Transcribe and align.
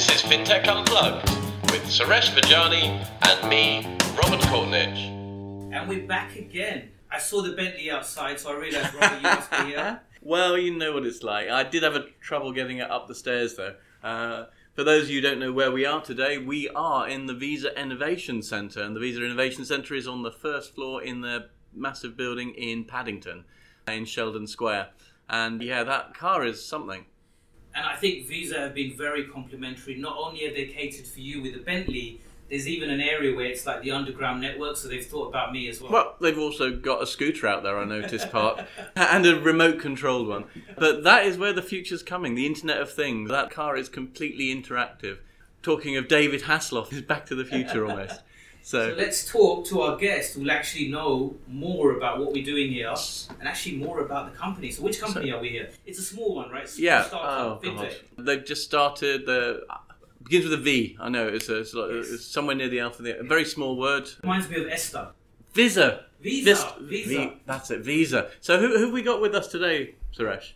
This 0.00 0.24
is 0.24 0.30
FinTech 0.30 0.66
Unplugged 0.66 1.28
with 1.70 1.82
Suresh 1.84 2.30
Vagjiani 2.30 3.06
and 3.28 3.50
me, 3.50 3.84
Robert 4.16 4.40
Courtneidge. 4.46 5.10
And 5.74 5.86
we're 5.86 6.06
back 6.06 6.36
again. 6.36 6.88
I 7.10 7.18
saw 7.18 7.42
the 7.42 7.52
Bentley 7.52 7.90
outside, 7.90 8.40
so 8.40 8.50
I 8.50 8.56
realised, 8.56 8.94
Robert, 8.94 9.16
you 9.16 9.22
must 9.22 9.50
be 9.50 9.56
here. 9.56 10.00
Well, 10.22 10.56
you 10.56 10.74
know 10.74 10.94
what 10.94 11.04
it's 11.04 11.22
like. 11.22 11.50
I 11.50 11.64
did 11.64 11.82
have 11.82 11.96
a 11.96 12.06
trouble 12.18 12.50
getting 12.52 12.78
it 12.78 12.90
up 12.90 13.08
the 13.08 13.14
stairs, 13.14 13.56
though. 13.56 13.74
Uh, 14.02 14.46
for 14.72 14.84
those 14.84 15.04
of 15.04 15.10
you 15.10 15.20
who 15.20 15.28
don't 15.28 15.38
know 15.38 15.52
where 15.52 15.70
we 15.70 15.84
are 15.84 16.00
today, 16.00 16.38
we 16.38 16.70
are 16.70 17.06
in 17.06 17.26
the 17.26 17.34
Visa 17.34 17.78
Innovation 17.78 18.42
Centre, 18.42 18.82
and 18.82 18.96
the 18.96 19.00
Visa 19.00 19.22
Innovation 19.22 19.66
Centre 19.66 19.94
is 19.94 20.08
on 20.08 20.22
the 20.22 20.32
first 20.32 20.74
floor 20.74 21.02
in 21.02 21.20
the 21.20 21.50
massive 21.74 22.16
building 22.16 22.54
in 22.54 22.86
Paddington, 22.86 23.44
in 23.86 24.06
Sheldon 24.06 24.46
Square. 24.46 24.88
And 25.28 25.62
yeah, 25.62 25.84
that 25.84 26.14
car 26.14 26.42
is 26.46 26.64
something. 26.64 27.04
And 27.74 27.86
I 27.86 27.96
think 27.96 28.26
Visa 28.26 28.58
have 28.58 28.74
been 28.74 28.96
very 28.96 29.24
complimentary. 29.24 29.94
Not 29.96 30.16
only 30.16 30.44
have 30.44 30.54
they 30.54 30.66
catered 30.66 31.06
for 31.06 31.20
you 31.20 31.42
with 31.42 31.54
the 31.54 31.60
Bentley, 31.60 32.20
there's 32.50 32.66
even 32.66 32.90
an 32.90 33.00
area 33.00 33.34
where 33.34 33.46
it's 33.46 33.64
like 33.64 33.82
the 33.82 33.92
underground 33.92 34.40
network, 34.40 34.76
so 34.76 34.88
they've 34.88 35.06
thought 35.06 35.28
about 35.28 35.52
me 35.52 35.68
as 35.68 35.80
well. 35.80 35.92
Well, 35.92 36.16
they've 36.20 36.38
also 36.38 36.74
got 36.74 37.00
a 37.00 37.06
scooter 37.06 37.46
out 37.46 37.62
there, 37.62 37.78
I 37.78 37.84
noticed, 37.84 38.30
Park, 38.32 38.66
and 38.96 39.24
a 39.24 39.38
remote 39.38 39.78
controlled 39.78 40.26
one. 40.26 40.44
But 40.76 41.04
that 41.04 41.24
is 41.26 41.38
where 41.38 41.52
the 41.52 41.62
future's 41.62 42.02
coming 42.02 42.34
the 42.34 42.46
Internet 42.46 42.80
of 42.80 42.92
Things. 42.92 43.30
That 43.30 43.50
car 43.50 43.76
is 43.76 43.88
completely 43.88 44.52
interactive. 44.54 45.18
Talking 45.62 45.96
of 45.96 46.08
David 46.08 46.42
Hasselhoff, 46.42 46.92
is 46.92 47.02
Back 47.02 47.26
to 47.26 47.36
the 47.36 47.44
Future 47.44 47.86
almost. 47.86 48.20
So, 48.62 48.90
So, 48.90 48.96
let's 48.96 49.26
talk 49.28 49.66
to 49.66 49.80
our 49.82 49.96
guest 49.96 50.34
who'll 50.34 50.50
actually 50.50 50.88
know 50.88 51.36
more 51.48 51.92
about 51.96 52.18
what 52.20 52.32
we're 52.32 52.44
doing 52.44 52.70
here 52.70 52.94
and 53.38 53.48
actually 53.48 53.76
more 53.76 54.00
about 54.00 54.32
the 54.32 54.38
company. 54.38 54.70
So, 54.70 54.82
which 54.82 55.00
company 55.00 55.30
are 55.32 55.40
we 55.40 55.48
here? 55.48 55.70
It's 55.86 55.98
a 55.98 56.02
small 56.02 56.34
one, 56.36 56.50
right? 56.50 56.68
Yeah. 56.78 57.04
startup, 57.04 57.62
Oh. 57.64 57.88
They've 58.18 58.44
just 58.44 58.64
started. 58.64 59.26
The 59.26 59.64
begins 60.22 60.44
with 60.44 60.54
a 60.54 60.62
V. 60.62 60.96
I 61.00 61.08
know 61.08 61.26
it's, 61.26 61.48
a, 61.48 61.60
it's, 61.60 61.74
like, 61.74 61.90
Yes. 61.92 62.10
it's 62.10 62.24
somewhere 62.26 62.54
near 62.54 62.68
the 62.68 62.80
alphabet. 62.80 63.18
A 63.18 63.24
very 63.24 63.44
small 63.44 63.76
word. 63.76 64.08
Reminds 64.22 64.48
me 64.48 64.56
of 64.62 64.68
Esther. 64.68 65.08
Visa. 65.54 66.04
Visa. 66.20 66.74
Vis- 66.80 67.06
Visa. 67.06 67.08
V- 67.08 67.32
that's 67.46 67.70
it. 67.70 67.80
Visa. 67.80 68.30
So 68.40 68.58
who, 68.60 68.68
who 68.76 68.84
have 68.84 68.92
we 68.92 69.02
got 69.02 69.20
with 69.20 69.34
us 69.34 69.48
today, 69.48 69.94
Suresh? 70.16 70.52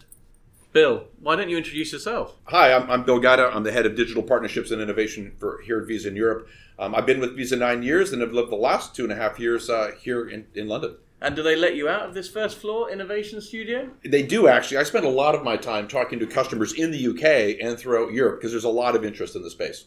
Bill. 0.75 1.05
Why 1.21 1.37
don't 1.37 1.49
you 1.49 1.57
introduce 1.57 1.93
yourself? 1.93 2.35
Hi, 2.47 2.75
I'm, 2.75 2.91
I'm 2.91 3.05
Bill 3.05 3.21
Gajda. 3.21 3.55
I'm 3.55 3.63
the 3.63 3.71
head 3.71 3.87
of 3.87 3.95
digital 3.95 4.25
partnerships 4.25 4.73
and 4.73 4.83
innovation 4.83 5.33
for 5.39 5.63
here 5.65 5.81
at 5.81 5.87
Visa 5.87 6.09
in 6.09 6.17
Europe. 6.17 6.49
Um, 6.81 6.97
I've 6.97 7.07
been 7.07 7.21
with 7.21 7.37
Visa 7.37 7.55
nine 7.55 7.85
years 7.85 8.13
and 8.13 8.21
have 8.21 8.33
lived 8.33 8.51
the 8.51 8.57
last 8.57 8.95
two 8.95 9.05
and 9.05 9.13
a 9.13 9.15
half 9.15 9.39
years 9.39 9.71
uh, 9.71 9.93
here 10.01 10.29
in, 10.29 10.47
in 10.53 10.67
London. 10.67 10.97
And 11.21 11.37
do 11.37 11.45
they 11.45 11.55
let 11.55 11.77
you 11.77 11.89
out 11.89 12.09
of 12.09 12.13
this 12.13 12.29
first 12.29 12.59
floor 12.59 12.91
innovation 12.91 13.41
studio? 13.41 13.89
They 14.05 14.25
do 14.25 14.49
actually. 14.49 14.79
I 14.79 14.83
spend 14.83 15.07
a 15.07 15.11
lot 15.11 15.37
of 15.37 15.45
my 15.45 15.57
time 15.57 15.87
talking 15.87 16.19
to 16.19 16.27
customers 16.27 16.73
in 16.73 16.91
the 16.91 17.07
UK 17.07 17.65
and 17.65 17.79
throughout 17.79 18.13
Europe 18.13 18.41
because 18.41 18.51
there's 18.51 18.65
a 18.65 18.69
lot 18.69 18.97
of 18.97 19.05
interest 19.05 19.37
in 19.37 19.43
the 19.43 19.51
space. 19.51 19.85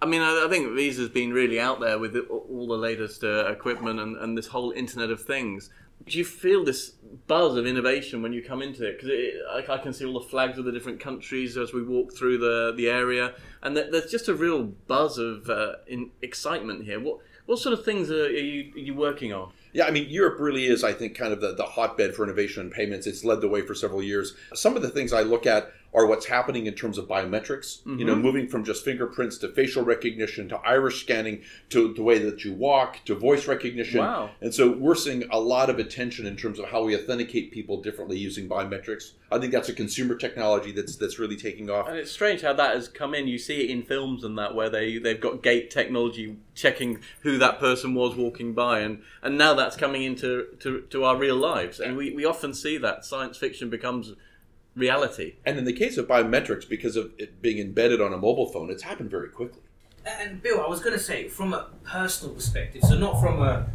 I 0.00 0.06
mean, 0.06 0.20
I, 0.22 0.44
I 0.46 0.48
think 0.48 0.74
Visa's 0.74 1.08
been 1.08 1.32
really 1.32 1.58
out 1.58 1.80
there 1.80 1.98
with 1.98 2.16
all 2.30 2.66
the 2.68 2.76
latest 2.76 3.24
uh, 3.24 3.46
equipment 3.46 3.98
and, 3.98 4.16
and 4.16 4.38
this 4.38 4.46
whole 4.46 4.70
Internet 4.70 5.10
of 5.10 5.22
Things. 5.22 5.70
Do 6.06 6.16
you 6.16 6.24
feel 6.24 6.64
this 6.64 6.90
buzz 7.26 7.56
of 7.56 7.66
innovation 7.66 8.22
when 8.22 8.32
you 8.32 8.40
come 8.42 8.62
into 8.62 8.86
it? 8.86 8.96
Because 9.00 9.10
I, 9.68 9.74
I 9.74 9.78
can 9.78 9.92
see 9.92 10.04
all 10.04 10.12
the 10.20 10.28
flags 10.28 10.56
of 10.56 10.64
the 10.64 10.70
different 10.72 11.00
countries 11.00 11.56
as 11.56 11.72
we 11.72 11.82
walk 11.82 12.14
through 12.16 12.38
the, 12.38 12.72
the 12.76 12.88
area, 12.88 13.34
and 13.62 13.76
there- 13.76 13.90
there's 13.90 14.10
just 14.10 14.28
a 14.28 14.34
real 14.34 14.62
buzz 14.62 15.18
of 15.18 15.50
uh, 15.50 15.72
excitement 16.22 16.84
here. 16.84 17.00
What 17.00 17.18
what 17.46 17.58
sort 17.58 17.72
of 17.72 17.82
things 17.82 18.10
are, 18.10 18.26
are, 18.26 18.28
you, 18.28 18.74
are 18.74 18.78
you 18.78 18.94
working 18.94 19.32
on? 19.32 19.50
Yeah, 19.72 19.86
I 19.86 19.90
mean, 19.90 20.06
Europe 20.10 20.38
really 20.38 20.66
is, 20.66 20.84
I 20.84 20.92
think, 20.92 21.16
kind 21.16 21.32
of 21.32 21.40
the, 21.40 21.54
the 21.54 21.64
hotbed 21.64 22.14
for 22.14 22.22
innovation 22.22 22.60
and 22.60 22.70
payments. 22.70 23.06
It's 23.06 23.24
led 23.24 23.40
the 23.40 23.48
way 23.48 23.62
for 23.62 23.74
several 23.74 24.02
years. 24.02 24.34
Some 24.52 24.76
of 24.76 24.82
the 24.82 24.90
things 24.90 25.14
I 25.14 25.22
look 25.22 25.46
at 25.46 25.72
are 25.94 26.06
what's 26.06 26.26
happening 26.26 26.66
in 26.66 26.74
terms 26.74 26.98
of 26.98 27.08
biometrics, 27.08 27.84
you 27.86 28.04
know, 28.04 28.12
mm-hmm. 28.12 28.22
moving 28.22 28.48
from 28.48 28.62
just 28.62 28.84
fingerprints 28.84 29.38
to 29.38 29.48
facial 29.48 29.82
recognition 29.82 30.48
to 30.48 30.56
iris 30.58 31.00
scanning 31.00 31.42
to 31.70 31.94
the 31.94 32.02
way 32.02 32.18
that 32.18 32.44
you 32.44 32.52
walk 32.52 32.98
to 33.06 33.14
voice 33.14 33.48
recognition. 33.48 34.00
Wow. 34.00 34.30
And 34.42 34.54
so 34.54 34.70
we're 34.70 34.94
seeing 34.94 35.24
a 35.30 35.40
lot 35.40 35.70
of 35.70 35.78
attention 35.78 36.26
in 36.26 36.36
terms 36.36 36.58
of 36.58 36.66
how 36.66 36.84
we 36.84 36.94
authenticate 36.94 37.52
people 37.52 37.80
differently 37.80 38.18
using 38.18 38.48
biometrics. 38.48 39.12
I 39.32 39.38
think 39.38 39.52
that's 39.52 39.68
a 39.70 39.74
consumer 39.74 40.14
technology 40.14 40.72
that's 40.72 40.96
that's 40.96 41.18
really 41.18 41.36
taking 41.36 41.70
off. 41.70 41.88
And 41.88 41.96
it's 41.96 42.12
strange 42.12 42.42
how 42.42 42.52
that 42.52 42.74
has 42.74 42.88
come 42.88 43.14
in. 43.14 43.26
You 43.26 43.38
see 43.38 43.64
it 43.64 43.70
in 43.70 43.82
films 43.82 44.24
and 44.24 44.36
that 44.38 44.54
where 44.54 44.68
they 44.68 44.98
they've 44.98 45.20
got 45.20 45.42
gait 45.42 45.70
technology 45.70 46.36
checking 46.54 47.00
who 47.20 47.38
that 47.38 47.58
person 47.58 47.94
was 47.94 48.14
walking 48.14 48.52
by, 48.52 48.80
and 48.80 49.02
and 49.22 49.38
now 49.38 49.54
that's 49.54 49.76
coming 49.76 50.02
into 50.02 50.48
to, 50.60 50.82
to 50.90 51.04
our 51.04 51.16
real 51.16 51.36
lives. 51.36 51.80
And 51.80 51.96
we, 51.96 52.12
we 52.14 52.24
often 52.24 52.52
see 52.52 52.76
that 52.78 53.04
science 53.04 53.36
fiction 53.36 53.70
becomes 53.70 54.12
reality. 54.78 55.34
And 55.44 55.58
in 55.58 55.64
the 55.64 55.72
case 55.72 55.98
of 55.98 56.06
biometrics, 56.06 56.68
because 56.68 56.96
of 56.96 57.12
it 57.18 57.42
being 57.42 57.58
embedded 57.58 58.00
on 58.00 58.12
a 58.12 58.16
mobile 58.16 58.46
phone, 58.46 58.70
it's 58.70 58.84
happened 58.84 59.10
very 59.10 59.28
quickly. 59.28 59.60
And 60.06 60.42
Bill, 60.42 60.60
I 60.60 60.68
was 60.68 60.80
going 60.80 60.96
to 60.96 61.02
say, 61.02 61.28
from 61.28 61.52
a 61.52 61.66
personal 61.84 62.34
perspective, 62.34 62.82
so 62.82 62.96
not 62.96 63.20
from 63.20 63.42
a, 63.42 63.66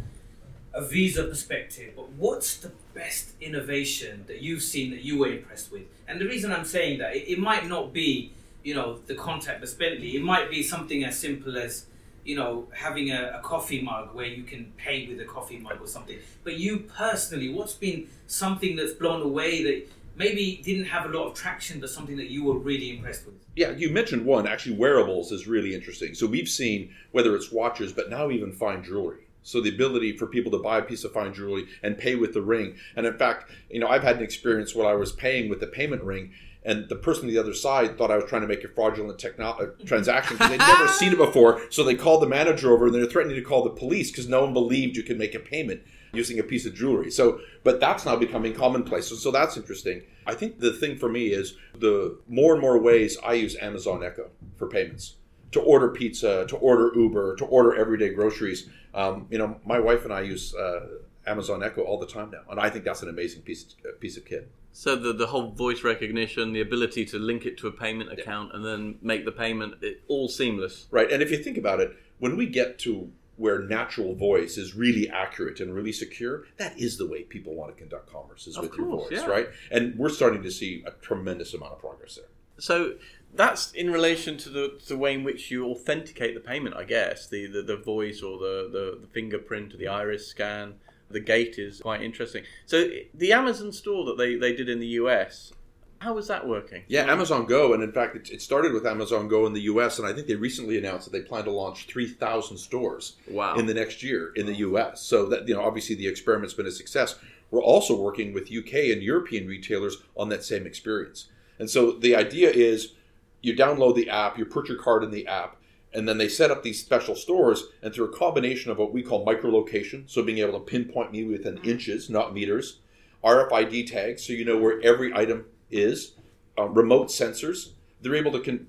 a 0.72 0.84
visa 0.84 1.24
perspective, 1.24 1.92
but 1.94 2.10
what's 2.12 2.56
the 2.56 2.72
best 2.94 3.32
innovation 3.40 4.24
that 4.26 4.40
you've 4.42 4.62
seen 4.62 4.90
that 4.90 5.02
you 5.02 5.18
were 5.18 5.28
impressed 5.28 5.70
with? 5.70 5.82
And 6.08 6.20
the 6.20 6.26
reason 6.26 6.50
I'm 6.50 6.64
saying 6.64 6.98
that, 6.98 7.14
it, 7.14 7.32
it 7.32 7.38
might 7.38 7.68
not 7.68 7.92
be, 7.92 8.32
you 8.64 8.74
know, 8.74 8.98
the 9.06 9.14
contactless 9.14 9.78
Bentley. 9.78 10.16
It 10.16 10.22
might 10.22 10.50
be 10.50 10.62
something 10.62 11.04
as 11.04 11.18
simple 11.18 11.56
as, 11.56 11.86
you 12.24 12.34
know, 12.34 12.66
having 12.74 13.10
a, 13.10 13.38
a 13.38 13.40
coffee 13.42 13.82
mug 13.82 14.14
where 14.14 14.26
you 14.26 14.42
can 14.42 14.72
pay 14.76 15.06
with 15.06 15.20
a 15.20 15.24
coffee 15.24 15.58
mug 15.58 15.78
or 15.80 15.86
something. 15.86 16.18
But 16.42 16.54
you 16.54 16.78
personally, 16.96 17.52
what's 17.52 17.74
been 17.74 18.08
something 18.26 18.74
that's 18.74 18.94
blown 18.94 19.22
away 19.22 19.62
that 19.62 19.86
maybe 20.16 20.60
didn't 20.64 20.86
have 20.86 21.10
a 21.10 21.16
lot 21.16 21.28
of 21.28 21.34
traction, 21.34 21.80
but 21.80 21.90
something 21.90 22.16
that 22.16 22.30
you 22.30 22.44
were 22.44 22.58
really 22.58 22.96
impressed 22.96 23.26
with? 23.26 23.34
Yeah, 23.56 23.70
you 23.70 23.90
mentioned 23.90 24.24
one. 24.24 24.46
Actually, 24.46 24.76
wearables 24.76 25.32
is 25.32 25.46
really 25.46 25.74
interesting. 25.74 26.14
So 26.14 26.26
we've 26.26 26.48
seen 26.48 26.94
whether 27.12 27.34
it's 27.36 27.52
watches, 27.52 27.92
but 27.92 28.10
now 28.10 28.30
even 28.30 28.52
fine 28.52 28.82
jewelry. 28.82 29.20
So 29.42 29.60
the 29.60 29.68
ability 29.68 30.16
for 30.16 30.26
people 30.26 30.50
to 30.52 30.58
buy 30.58 30.78
a 30.78 30.82
piece 30.82 31.04
of 31.04 31.12
fine 31.12 31.34
jewelry 31.34 31.66
and 31.82 31.98
pay 31.98 32.14
with 32.14 32.32
the 32.32 32.40
ring. 32.40 32.76
And 32.96 33.06
in 33.06 33.16
fact, 33.18 33.50
you 33.68 33.78
know, 33.78 33.88
I've 33.88 34.02
had 34.02 34.16
an 34.16 34.22
experience 34.22 34.74
where 34.74 34.86
I 34.86 34.94
was 34.94 35.12
paying 35.12 35.50
with 35.50 35.60
the 35.60 35.66
payment 35.66 36.02
ring, 36.02 36.32
and 36.64 36.88
the 36.88 36.96
person 36.96 37.24
on 37.24 37.30
the 37.30 37.38
other 37.38 37.54
side 37.54 37.98
thought 37.98 38.10
I 38.10 38.16
was 38.16 38.24
trying 38.24 38.42
to 38.42 38.48
make 38.48 38.64
a 38.64 38.68
fraudulent 38.68 39.18
techno- 39.18 39.50
uh, 39.50 39.66
transaction 39.86 40.36
because 40.36 40.50
they'd 40.50 40.58
never 40.58 40.88
seen 40.88 41.12
it 41.12 41.18
before. 41.18 41.60
So 41.70 41.84
they 41.84 41.94
called 41.94 42.22
the 42.22 42.26
manager 42.26 42.72
over, 42.72 42.86
and 42.86 42.94
they're 42.94 43.06
threatening 43.06 43.36
to 43.36 43.42
call 43.42 43.64
the 43.64 43.70
police 43.70 44.10
because 44.10 44.28
no 44.28 44.42
one 44.42 44.52
believed 44.52 44.96
you 44.96 45.02
could 45.02 45.18
make 45.18 45.34
a 45.34 45.40
payment 45.40 45.82
using 46.12 46.38
a 46.38 46.42
piece 46.42 46.64
of 46.64 46.74
jewelry. 46.74 47.10
So, 47.10 47.40
but 47.64 47.80
that's 47.80 48.06
now 48.06 48.16
becoming 48.16 48.54
commonplace. 48.54 49.08
So, 49.08 49.16
so 49.16 49.30
that's 49.30 49.56
interesting. 49.56 50.02
I 50.26 50.34
think 50.34 50.60
the 50.60 50.72
thing 50.72 50.96
for 50.96 51.08
me 51.08 51.26
is 51.26 51.56
the 51.78 52.18
more 52.28 52.52
and 52.52 52.60
more 52.60 52.78
ways 52.80 53.18
I 53.24 53.34
use 53.34 53.56
Amazon 53.60 54.02
Echo 54.02 54.30
for 54.56 54.68
payments 54.68 55.16
to 55.52 55.60
order 55.60 55.88
pizza, 55.88 56.46
to 56.46 56.56
order 56.56 56.92
Uber, 56.94 57.36
to 57.36 57.44
order 57.44 57.74
everyday 57.74 58.10
groceries. 58.10 58.68
Um, 58.94 59.26
you 59.30 59.38
know, 59.38 59.60
my 59.64 59.78
wife 59.78 60.04
and 60.04 60.12
I 60.12 60.22
use 60.22 60.54
uh, 60.54 60.86
Amazon 61.26 61.62
Echo 61.62 61.82
all 61.82 61.98
the 61.98 62.06
time 62.06 62.30
now, 62.30 62.42
and 62.50 62.58
I 62.58 62.70
think 62.70 62.84
that's 62.84 63.02
an 63.02 63.08
amazing 63.08 63.42
piece 63.42 63.74
uh, 63.84 63.92
piece 64.00 64.16
of 64.16 64.24
kit. 64.24 64.50
So 64.76 64.96
the 64.96 65.12
the 65.12 65.28
whole 65.28 65.52
voice 65.52 65.84
recognition, 65.84 66.52
the 66.52 66.60
ability 66.60 67.04
to 67.06 67.18
link 67.18 67.46
it 67.46 67.56
to 67.58 67.68
a 67.68 67.72
payment 67.72 68.12
account 68.12 68.50
and 68.54 68.64
then 68.64 68.98
make 69.00 69.24
the 69.24 69.32
payment, 69.32 69.76
it, 69.82 70.02
all 70.08 70.28
seamless. 70.28 70.86
Right. 70.90 71.10
And 71.10 71.22
if 71.22 71.30
you 71.30 71.38
think 71.38 71.56
about 71.56 71.78
it, 71.80 71.96
when 72.18 72.36
we 72.36 72.46
get 72.46 72.80
to 72.80 73.10
where 73.36 73.60
natural 73.60 74.14
voice 74.16 74.56
is 74.58 74.74
really 74.74 75.08
accurate 75.08 75.60
and 75.60 75.72
really 75.72 75.92
secure, 75.92 76.44
that 76.56 76.76
is 76.76 76.98
the 76.98 77.06
way 77.06 77.22
people 77.22 77.54
want 77.54 77.72
to 77.72 77.78
conduct 77.78 78.12
commerce 78.12 78.48
is 78.48 78.56
Of 78.56 78.64
with 78.64 78.76
your 78.76 78.88
voice, 78.88 79.12
yeah. 79.12 79.26
right? 79.26 79.48
And 79.70 79.96
we're 79.96 80.08
starting 80.08 80.42
to 80.42 80.50
see 80.50 80.82
a 80.84 80.90
tremendous 80.90 81.54
amount 81.54 81.72
of 81.72 81.78
progress 81.78 82.16
there. 82.16 82.26
So 82.58 82.94
that's 83.32 83.72
in 83.72 83.90
relation 83.90 84.36
to 84.38 84.48
the, 84.48 84.80
the 84.88 84.96
way 84.96 85.14
in 85.14 85.24
which 85.24 85.50
you 85.50 85.66
authenticate 85.66 86.34
the 86.34 86.40
payment, 86.40 86.74
I 86.76 86.84
guess. 86.84 87.28
The 87.28 87.46
the, 87.46 87.62
the 87.62 87.76
voice 87.76 88.22
or 88.22 88.38
the, 88.38 88.68
the, 88.70 88.98
the 89.02 89.06
fingerprint 89.08 89.74
or 89.74 89.76
the 89.76 89.88
iris 89.88 90.26
scan. 90.26 90.74
The 91.10 91.20
gate 91.20 91.58
is 91.58 91.80
quite 91.80 92.02
interesting. 92.02 92.44
So 92.66 92.88
the 93.14 93.32
Amazon 93.32 93.72
store 93.72 94.04
that 94.06 94.18
they, 94.18 94.36
they 94.36 94.54
did 94.54 94.68
in 94.68 94.80
the 94.80 94.86
US, 94.88 95.52
how 95.98 96.14
was 96.14 96.28
that 96.28 96.46
working? 96.46 96.82
Yeah, 96.88 97.10
Amazon 97.10 97.46
Go, 97.46 97.72
and 97.72 97.82
in 97.82 97.92
fact, 97.92 98.16
it, 98.16 98.30
it 98.30 98.42
started 98.42 98.72
with 98.72 98.86
Amazon 98.86 99.28
Go 99.28 99.46
in 99.46 99.52
the 99.52 99.62
U.S., 99.62 99.98
and 99.98 100.06
I 100.06 100.12
think 100.12 100.26
they 100.26 100.34
recently 100.34 100.76
announced 100.76 101.10
that 101.10 101.16
they 101.16 101.24
plan 101.24 101.44
to 101.44 101.50
launch 101.50 101.86
3,000 101.86 102.56
stores 102.58 103.16
Wow. 103.30 103.54
in 103.56 103.66
the 103.66 103.74
next 103.74 104.02
year 104.02 104.32
in 104.36 104.44
the 104.46 104.56
U.S. 104.56 105.00
So 105.02 105.24
that 105.26 105.48
you 105.48 105.54
know, 105.54 105.62
obviously, 105.62 105.94
the 105.94 106.06
experiment's 106.08 106.52
been 106.54 106.66
a 106.66 106.70
success. 106.70 107.14
We're 107.50 107.62
also 107.62 107.98
working 107.98 108.32
with 108.34 108.52
UK 108.52 108.74
and 108.92 109.02
European 109.02 109.46
retailers 109.46 109.98
on 110.16 110.28
that 110.30 110.44
same 110.44 110.66
experience, 110.66 111.28
and 111.58 111.70
so 111.70 111.92
the 111.92 112.16
idea 112.16 112.50
is 112.50 112.94
you 113.40 113.54
download 113.54 113.94
the 113.94 114.10
app, 114.10 114.36
you 114.36 114.44
put 114.44 114.68
your 114.68 114.78
card 114.78 115.04
in 115.04 115.10
the 115.10 115.26
app, 115.26 115.56
and 115.94 116.08
then 116.08 116.18
they 116.18 116.28
set 116.28 116.50
up 116.50 116.62
these 116.62 116.80
special 116.80 117.14
stores, 117.14 117.64
and 117.82 117.94
through 117.94 118.06
a 118.06 118.16
combination 118.16 118.70
of 118.70 118.78
what 118.78 118.92
we 118.92 119.02
call 119.02 119.24
microlocation, 119.24 120.08
so 120.10 120.22
being 120.22 120.38
able 120.38 120.58
to 120.58 120.64
pinpoint 120.64 121.12
me 121.12 121.24
within 121.24 121.58
inches, 121.58 122.10
not 122.10 122.34
meters, 122.34 122.80
RFID 123.22 123.90
tags, 123.90 124.26
so 124.26 124.32
you 124.32 124.44
know 124.44 124.58
where 124.58 124.80
every 124.82 125.14
item 125.14 125.46
is, 125.70 126.12
uh, 126.58 126.68
remote 126.68 127.08
sensors. 127.08 127.70
They're 128.00 128.16
able 128.16 128.32
to 128.32 128.40
con- 128.40 128.66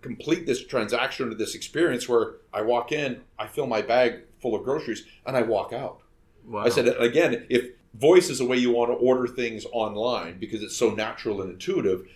complete 0.00 0.46
this 0.46 0.64
transaction 0.64 1.32
or 1.32 1.34
this 1.34 1.54
experience 1.54 2.08
where 2.08 2.34
I 2.52 2.62
walk 2.62 2.92
in, 2.92 3.22
I 3.38 3.46
fill 3.46 3.66
my 3.66 3.82
bag 3.82 4.22
full 4.40 4.54
of 4.54 4.62
groceries, 4.62 5.04
and 5.26 5.36
I 5.36 5.42
walk 5.42 5.72
out. 5.72 6.00
Wow. 6.46 6.64
I 6.64 6.68
said 6.68 6.88
again, 7.00 7.46
if 7.48 7.70
voice 7.94 8.30
is 8.30 8.40
a 8.40 8.44
way 8.44 8.56
you 8.56 8.70
want 8.70 8.90
to 8.90 8.94
order 8.94 9.26
things 9.26 9.66
online 9.72 10.38
because 10.38 10.62
it's 10.62 10.76
so 10.76 10.90
natural 10.90 11.42
and 11.42 11.50
intuitive, 11.50 12.06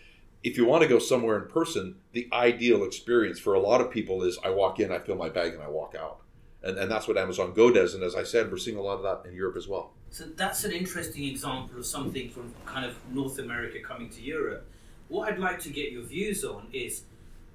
if 0.42 0.56
you 0.56 0.64
want 0.64 0.82
to 0.82 0.88
go 0.88 0.98
somewhere 0.98 1.38
in 1.38 1.48
person, 1.48 1.96
the 2.12 2.28
ideal 2.32 2.84
experience 2.84 3.38
for 3.38 3.54
a 3.54 3.60
lot 3.60 3.80
of 3.80 3.90
people 3.90 4.22
is 4.22 4.38
I 4.42 4.50
walk 4.50 4.80
in, 4.80 4.90
I 4.90 4.98
fill 4.98 5.16
my 5.16 5.28
bag, 5.28 5.52
and 5.52 5.62
I 5.62 5.68
walk 5.68 5.94
out. 5.94 6.20
And, 6.62 6.78
and 6.78 6.90
that's 6.90 7.08
what 7.08 7.16
Amazon 7.16 7.52
Go 7.52 7.70
does. 7.70 7.94
And 7.94 8.02
as 8.02 8.14
I 8.14 8.22
said, 8.22 8.50
we're 8.50 8.58
seeing 8.58 8.76
a 8.76 8.82
lot 8.82 8.98
of 8.98 9.02
that 9.02 9.28
in 9.28 9.34
Europe 9.34 9.56
as 9.56 9.68
well. 9.68 9.92
So 10.10 10.24
that's 10.24 10.64
an 10.64 10.72
interesting 10.72 11.24
example 11.24 11.78
of 11.78 11.86
something 11.86 12.30
from 12.30 12.52
kind 12.66 12.84
of 12.84 12.96
North 13.12 13.38
America 13.38 13.78
coming 13.80 14.08
to 14.10 14.20
Europe. 14.20 14.66
What 15.08 15.32
I'd 15.32 15.38
like 15.38 15.60
to 15.60 15.70
get 15.70 15.92
your 15.92 16.02
views 16.02 16.44
on 16.44 16.66
is 16.72 17.04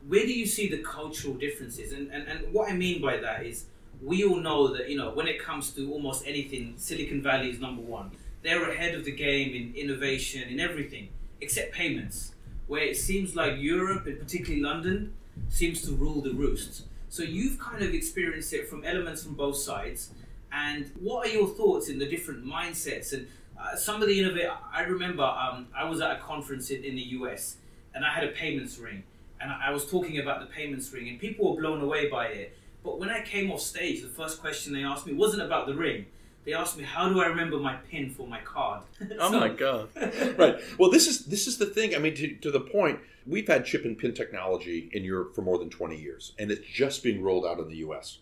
where 0.08 0.26
do 0.26 0.34
you 0.34 0.46
see 0.46 0.70
the 0.70 0.80
cultural 0.80 1.34
differences? 1.34 1.92
And, 1.92 2.12
and, 2.12 2.28
and 2.28 2.54
what 2.54 2.72
I 2.72 2.74
mean 2.76 3.02
by 3.02 3.18
that 3.18 3.46
is 3.46 3.66
we 4.02 4.24
all 4.24 4.38
know 4.38 4.76
that, 4.76 4.90
you 4.90 4.98
know, 4.98 5.12
when 5.12 5.28
it 5.28 5.42
comes 5.42 5.72
to 5.72 5.92
almost 5.92 6.26
anything, 6.28 6.76
Silicon 6.78 7.22
Valley 7.22 7.50
is 7.50 7.60
number 7.60 7.82
one. 7.82 8.12
They're 8.44 8.70
ahead 8.70 8.94
of 8.94 9.06
the 9.06 9.12
game 9.12 9.56
in 9.56 9.74
innovation, 9.76 10.48
in 10.50 10.60
everything, 10.60 11.10
except 11.42 11.74
payments, 11.74 12.35
where 12.68 12.82
it 12.82 12.98
seems 12.98 13.36
like 13.36 13.56
Europe, 13.58 14.06
and 14.08 14.20
particularly 14.20 14.62
London, 14.62 15.14
seems 15.50 15.82
to 15.84 15.92
rule 15.92 16.22
the 16.22 16.34
roost. 16.34 16.84
So 17.10 17.24
you've 17.24 17.60
kind 17.60 17.84
of 17.84 17.94
experienced 17.94 18.54
it 18.54 18.68
from 18.68 18.84
elements 18.84 19.24
from 19.24 19.36
both 19.36 19.58
sides. 19.58 20.12
And 20.52 20.92
what 21.00 21.28
are 21.28 21.30
your 21.30 21.48
thoughts 21.48 21.90
in 21.90 22.00
the 22.00 22.06
different 22.06 22.46
mindsets 22.46 23.14
and 23.14 23.28
uh, 23.60 23.76
some 23.76 24.02
of 24.02 24.08
the 24.08 24.20
innovate? 24.20 24.50
I 24.74 24.84
remember 24.84 25.24
um, 25.24 25.68
I 25.78 25.86
was 25.86 26.02
at 26.02 26.12
a 26.12 26.20
conference 26.20 26.70
in, 26.72 26.84
in 26.84 26.96
the 26.96 27.04
US 27.20 27.58
and 27.94 28.06
I 28.06 28.12
had 28.12 28.24
a 28.24 28.30
payments 28.30 28.78
ring, 28.78 29.04
and 29.40 29.52
I, 29.52 29.68
I 29.68 29.72
was 29.72 29.90
talking 29.90 30.20
about 30.20 30.42
the 30.42 30.48
payments 30.48 30.92
ring, 30.92 31.08
and 31.08 31.20
people 31.20 31.50
were 31.50 31.62
blown 31.62 31.82
away 31.82 32.10
by 32.10 32.28
it. 32.28 32.58
But 32.84 33.00
when 33.00 33.10
I 33.10 33.22
came 33.22 33.50
off 33.52 33.62
stage, 33.62 34.02
the 34.02 34.10
first 34.10 34.42
question 34.42 34.74
they 34.74 34.84
asked 34.84 35.08
me 35.08 35.14
wasn't 35.14 35.42
about 35.42 35.66
the 35.66 35.74
ring. 35.74 36.06
They 36.46 36.54
asked 36.54 36.78
me, 36.78 36.84
"How 36.84 37.10
do 37.10 37.20
I 37.20 37.26
remember 37.28 37.58
my 37.58 37.76
pin 37.76 38.10
for 38.12 38.28
my 38.28 38.40
card?" 38.42 38.84
Oh 39.20 39.32
my 39.32 39.50
god! 39.50 39.90
right. 40.38 40.58
Well, 40.78 40.92
this 40.92 41.08
is 41.08 41.26
this 41.26 41.48
is 41.48 41.58
the 41.58 41.66
thing. 41.66 41.96
I 41.96 41.98
mean, 42.00 42.16
to, 42.16 42.36
to 42.36 42.52
the 42.52 42.60
point, 42.60 43.00
we've 43.26 43.48
had 43.48 43.66
chip 43.66 43.84
and 43.86 43.98
pin 43.98 44.14
technology 44.14 44.90
in 44.94 45.04
Europe 45.04 45.34
for 45.36 45.42
more 45.42 45.58
than 45.58 45.70
20 45.70 45.98
years, 46.00 46.34
and 46.38 46.52
it's 46.52 46.66
just 46.68 47.04
being 47.04 47.22
rolled 47.22 47.46
out 47.46 47.60
in 47.60 47.68
the 47.68 47.78
U.S. 47.78 48.20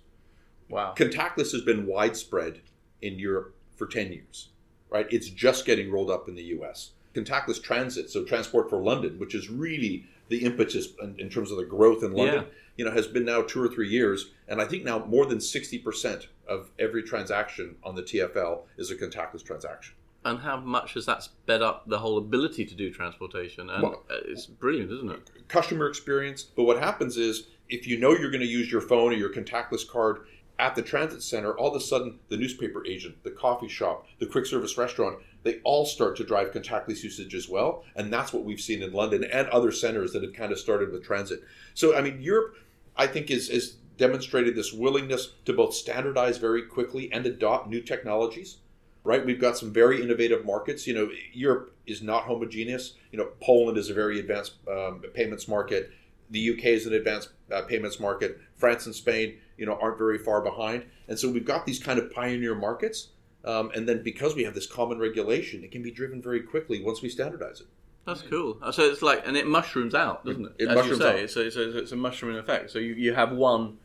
Wow. 0.69 0.93
Contactless 0.95 1.51
has 1.51 1.61
been 1.61 1.85
widespread 1.85 2.61
in 3.01 3.19
Europe 3.19 3.53
for 3.75 3.85
10 3.85 4.13
years, 4.13 4.49
right? 4.89 5.05
It's 5.11 5.29
just 5.29 5.65
getting 5.65 5.91
rolled 5.91 6.09
up 6.09 6.27
in 6.29 6.35
the 6.35 6.43
US. 6.57 6.91
Contactless 7.13 7.61
transit, 7.61 8.09
so 8.09 8.23
transport 8.23 8.69
for 8.69 8.81
London, 8.81 9.19
which 9.19 9.35
is 9.35 9.49
really 9.49 10.05
the 10.29 10.43
impetus 10.45 10.87
in, 11.01 11.15
in 11.19 11.29
terms 11.29 11.51
of 11.51 11.57
the 11.57 11.65
growth 11.65 12.01
in 12.03 12.13
London, 12.13 12.43
Yeah. 12.45 12.49
you 12.77 12.85
know, 12.85 12.91
has 12.91 13.07
been 13.07 13.25
now 13.25 13.41
two 13.41 13.61
or 13.61 13.67
three 13.67 13.89
years. 13.89 14.31
And 14.47 14.61
I 14.61 14.65
think 14.65 14.83
now 14.83 14.99
more 15.05 15.25
than 15.25 15.39
60% 15.39 16.27
of 16.47 16.71
every 16.79 17.03
transaction 17.03 17.75
on 17.83 17.95
the 17.95 18.03
TFL 18.03 18.61
is 18.77 18.91
a 18.91 18.95
contactless 18.95 19.43
transaction. 19.43 19.95
And 20.25 20.39
how 20.39 20.57
much 20.57 20.93
has 20.93 21.05
that 21.05 21.21
sped 21.23 21.61
up 21.61 21.87
the 21.87 21.99
whole 21.99 22.17
ability 22.17 22.65
to 22.65 22.75
do 22.75 22.91
transportation? 22.91 23.69
And 23.69 23.83
Well- 23.83 24.05
uh, 24.09 24.15
it's 24.25 24.45
brilliant, 24.45 24.91
isn't 24.91 25.11
it? 25.11 25.19
customer 25.49 25.87
experience. 25.87 26.43
But 26.43 26.63
what 26.63 26.79
happens 26.79 27.17
is 27.17 27.47
if 27.69 27.87
you 27.87 27.97
know 27.99 28.11
you're 28.11 28.31
going 28.31 28.41
to 28.41 28.47
use 28.47 28.71
your 28.71 28.81
phone 28.81 29.11
or 29.11 29.15
your 29.15 29.29
contactless 29.33 29.87
card 29.87 30.25
at 30.59 30.75
the 30.75 30.81
transit 30.81 31.21
center, 31.23 31.57
all 31.57 31.69
of 31.69 31.75
a 31.75 31.79
sudden 31.83 32.19
the 32.29 32.37
newspaper 32.37 32.85
agent, 32.85 33.21
the 33.23 33.31
coffee 33.31 33.67
shop, 33.67 34.05
the 34.19 34.25
quick 34.25 34.45
service 34.45 34.77
restaurant, 34.77 35.19
they 35.43 35.59
all 35.65 35.85
start 35.85 36.15
to 36.15 36.23
drive 36.23 36.51
contactless 36.53 37.03
usage 37.03 37.35
as 37.35 37.49
well. 37.49 37.83
And 37.95 38.13
that's 38.13 38.31
what 38.31 38.45
we've 38.45 38.61
seen 38.61 38.81
in 38.81 38.93
London 38.93 39.25
and 39.25 39.47
other 39.49 39.71
centers 39.71 40.13
that 40.13 40.23
have 40.23 40.33
kind 40.33 40.51
of 40.53 40.59
started 40.59 40.91
with 40.91 41.03
transit. 41.03 41.43
So, 41.73 41.95
I 41.97 42.01
mean, 42.01 42.21
Europe, 42.21 42.55
I 42.95 43.07
think, 43.07 43.29
is, 43.29 43.49
is 43.49 43.75
demonstrated 43.97 44.55
this 44.55 44.73
willingness 44.73 45.33
to 45.45 45.53
both 45.53 45.73
standardize 45.73 46.37
very 46.37 46.63
quickly 46.63 47.11
and 47.11 47.25
adopt 47.25 47.69
new 47.69 47.81
technologies 47.81 48.57
right? 49.03 49.25
We've 49.25 49.39
got 49.39 49.57
some 49.57 49.71
very 49.71 50.01
innovative 50.01 50.45
markets. 50.45 50.87
You 50.87 50.93
know, 50.93 51.09
Europe 51.33 51.75
is 51.85 52.01
not 52.01 52.23
homogeneous. 52.23 52.93
You 53.11 53.19
know, 53.19 53.29
Poland 53.41 53.77
is 53.77 53.89
a 53.89 53.93
very 53.93 54.19
advanced 54.19 54.53
um, 54.69 55.01
payments 55.13 55.47
market. 55.47 55.91
The 56.29 56.51
UK 56.51 56.65
is 56.65 56.85
an 56.85 56.93
advanced 56.93 57.29
uh, 57.51 57.63
payments 57.63 57.99
market. 57.99 58.39
France 58.55 58.85
and 58.85 58.95
Spain, 58.95 59.37
you 59.57 59.65
know, 59.65 59.77
aren't 59.81 59.97
very 59.97 60.17
far 60.17 60.41
behind. 60.41 60.85
And 61.07 61.19
so 61.19 61.29
we've 61.29 61.45
got 61.45 61.65
these 61.65 61.79
kind 61.79 61.99
of 61.99 62.11
pioneer 62.11 62.55
markets. 62.55 63.09
Um, 63.45 63.71
and 63.75 63.87
then 63.87 64.03
because 64.03 64.35
we 64.35 64.45
have 64.45 64.53
this 64.53 64.67
common 64.67 64.99
regulation, 64.99 65.63
it 65.65 65.71
can 65.71 65.83
be 65.83 65.91
driven 65.91 66.21
very 66.21 66.41
quickly 66.41 66.81
once 66.81 67.01
we 67.01 67.09
standardize 67.09 67.59
it. 67.59 67.67
That's 68.05 68.21
cool. 68.21 68.57
Uh, 68.61 68.71
So 68.71 68.83
it's 68.83 69.01
like, 69.01 69.25
and 69.27 69.35
it 69.35 69.47
mushrooms 69.47 69.93
out, 69.93 70.25
doesn't 70.25 70.45
it? 70.45 70.53
It 70.59 70.69
As 70.69 70.75
mushrooms 70.75 70.99
you 70.99 71.05
say, 71.05 71.09
out. 71.09 71.19
It's, 71.19 71.35
a, 71.35 71.47
it's, 71.47 71.55
a, 71.55 71.77
it's 71.77 71.91
a 71.91 71.95
mushrooming 71.97 72.37
effect. 72.37 72.71
So 72.71 72.79
you, 72.79 72.93
you 72.93 73.13
have 73.13 73.33
one 73.33 73.77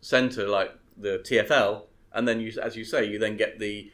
center 0.00 0.48
like 0.48 0.72
the 0.96 1.18
TFL, 1.18 1.82
and 2.12 2.26
then 2.26 2.40
you, 2.40 2.52
as 2.60 2.76
you 2.76 2.84
say, 2.84 3.04
you 3.04 3.18
then 3.18 3.36
get 3.36 3.58
the 3.58 3.90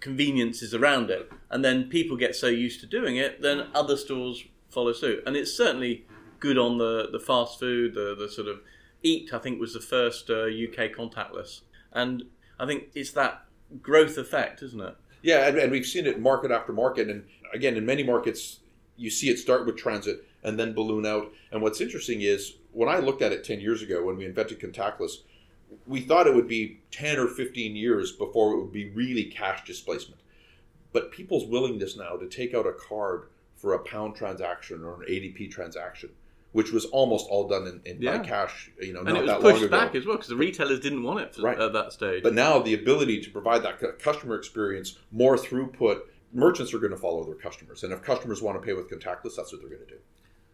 conveniences 0.00 0.74
around 0.74 1.10
it, 1.10 1.30
and 1.50 1.64
then 1.64 1.84
people 1.84 2.16
get 2.16 2.34
so 2.34 2.48
used 2.48 2.80
to 2.80 2.86
doing 2.86 3.16
it, 3.16 3.42
then 3.42 3.68
other 3.74 3.96
stores 3.96 4.44
follow 4.70 4.92
suit. 4.92 5.22
And 5.26 5.36
it's 5.36 5.52
certainly 5.52 6.06
good 6.38 6.58
on 6.58 6.78
the, 6.78 7.08
the 7.12 7.20
fast 7.20 7.60
food, 7.60 7.94
the, 7.94 8.16
the 8.18 8.28
sort 8.28 8.48
of 8.48 8.60
Eat. 9.02 9.32
I 9.32 9.38
think 9.38 9.58
was 9.58 9.72
the 9.72 9.80
first 9.80 10.28
uh, 10.28 10.44
UK 10.44 10.92
contactless, 10.92 11.62
and 11.92 12.24
I 12.58 12.66
think 12.66 12.88
it's 12.94 13.12
that 13.12 13.44
growth 13.80 14.18
effect, 14.18 14.62
isn't 14.62 14.80
it? 14.80 14.94
Yeah, 15.22 15.46
and, 15.46 15.56
and 15.56 15.70
we've 15.72 15.86
seen 15.86 16.06
it 16.06 16.20
market 16.20 16.50
after 16.50 16.72
market, 16.72 17.08
and 17.08 17.24
again, 17.54 17.76
in 17.76 17.86
many 17.86 18.02
markets, 18.02 18.60
you 18.96 19.08
see 19.08 19.30
it 19.30 19.38
start 19.38 19.64
with 19.64 19.76
transit 19.76 20.26
and 20.42 20.58
then 20.58 20.74
balloon 20.74 21.06
out. 21.06 21.32
And 21.50 21.62
what's 21.62 21.80
interesting 21.80 22.20
is 22.20 22.56
when 22.72 22.90
I 22.90 22.98
looked 22.98 23.22
at 23.22 23.32
it 23.32 23.42
ten 23.42 23.60
years 23.60 23.80
ago 23.80 24.04
when 24.04 24.16
we 24.16 24.26
invented 24.26 24.60
contactless, 24.60 25.12
we 25.86 26.00
thought 26.00 26.26
it 26.26 26.34
would 26.34 26.48
be 26.48 26.80
ten 26.90 27.18
or 27.18 27.26
fifteen 27.28 27.76
years 27.76 28.12
before 28.12 28.52
it 28.54 28.60
would 28.60 28.72
be 28.72 28.90
really 28.90 29.24
cash 29.24 29.64
displacement. 29.64 30.20
But 30.92 31.12
people's 31.12 31.46
willingness 31.46 31.96
now 31.96 32.16
to 32.16 32.26
take 32.28 32.54
out 32.54 32.66
a 32.66 32.72
card 32.72 33.28
for 33.56 33.74
a 33.74 33.78
pound 33.80 34.16
transaction 34.16 34.82
or 34.82 35.02
an 35.02 35.08
ADP 35.08 35.50
transaction, 35.50 36.10
which 36.52 36.72
was 36.72 36.86
almost 36.86 37.26
all 37.28 37.46
done 37.46 37.66
in, 37.66 37.80
in 37.84 38.02
Yeah. 38.02 38.18
by 38.18 38.24
cash, 38.24 38.70
you 38.80 38.92
know, 38.92 39.00
And 39.00 39.10
not 39.10 39.16
it 39.18 39.20
was 39.22 39.28
that 39.30 39.42
long 39.42 39.52
pushed 39.52 39.64
ago. 39.64 39.70
back 39.70 39.94
as 39.94 40.06
well 40.06 40.16
because 40.16 40.28
the 40.30 40.36
retailers 40.36 40.80
didn't 40.80 41.02
want 41.02 41.20
it 41.20 41.36
Right. 41.42 41.60
at 41.60 41.72
that 41.74 41.92
stage. 41.92 42.22
But 42.22 42.34
now 42.34 42.58
the 42.58 42.74
ability 42.74 43.20
to 43.22 43.30
provide 43.30 43.62
that 43.62 43.98
customer 44.00 44.34
experience, 44.36 44.98
more 45.12 45.36
throughput, 45.36 46.00
merchants 46.32 46.72
are 46.74 46.78
going 46.78 46.92
to 46.92 46.96
follow 46.96 47.22
their 47.24 47.34
customers. 47.34 47.84
And 47.84 47.92
if 47.92 48.02
customers 48.02 48.40
want 48.42 48.60
to 48.60 48.66
pay 48.66 48.72
with 48.72 48.88
contactless, 48.90 49.36
that's 49.36 49.52
what 49.52 49.60
they're 49.60 49.68
going 49.70 49.86
to 49.86 49.94
do. 49.94 50.00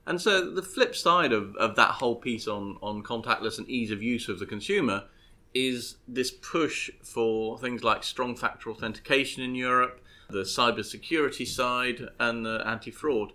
And 0.07 0.21
so 0.21 0.51
the 0.51 0.63
flip 0.63 0.95
side 0.95 1.33
of, 1.33 1.57
of 1.57 1.75
that 1.77 1.91
whole 1.93 2.17
piece 2.17 2.47
on, 2.47 2.79
on 2.83 3.03
contactless 3.03 3.59
and 3.59 3.69
ease 3.69 3.91
of 3.91 4.03
use 4.03 4.29
of 4.29 4.39
the 4.39 4.47
consumer 4.47 5.05
is 5.53 5.97
this 6.07 6.31
push 6.31 6.91
for 7.03 7.59
things 7.59 7.83
like 7.83 8.05
strong 8.05 8.37
factor 8.37 8.71
authentication 8.71 9.43
in 9.43 9.55
Europe, 9.55 10.01
the 10.29 10.43
cybersecurity 10.43 11.47
side, 11.47 12.09
and 12.21 12.45
the 12.45 12.63
anti 12.67 12.91
fraud. 12.91 13.33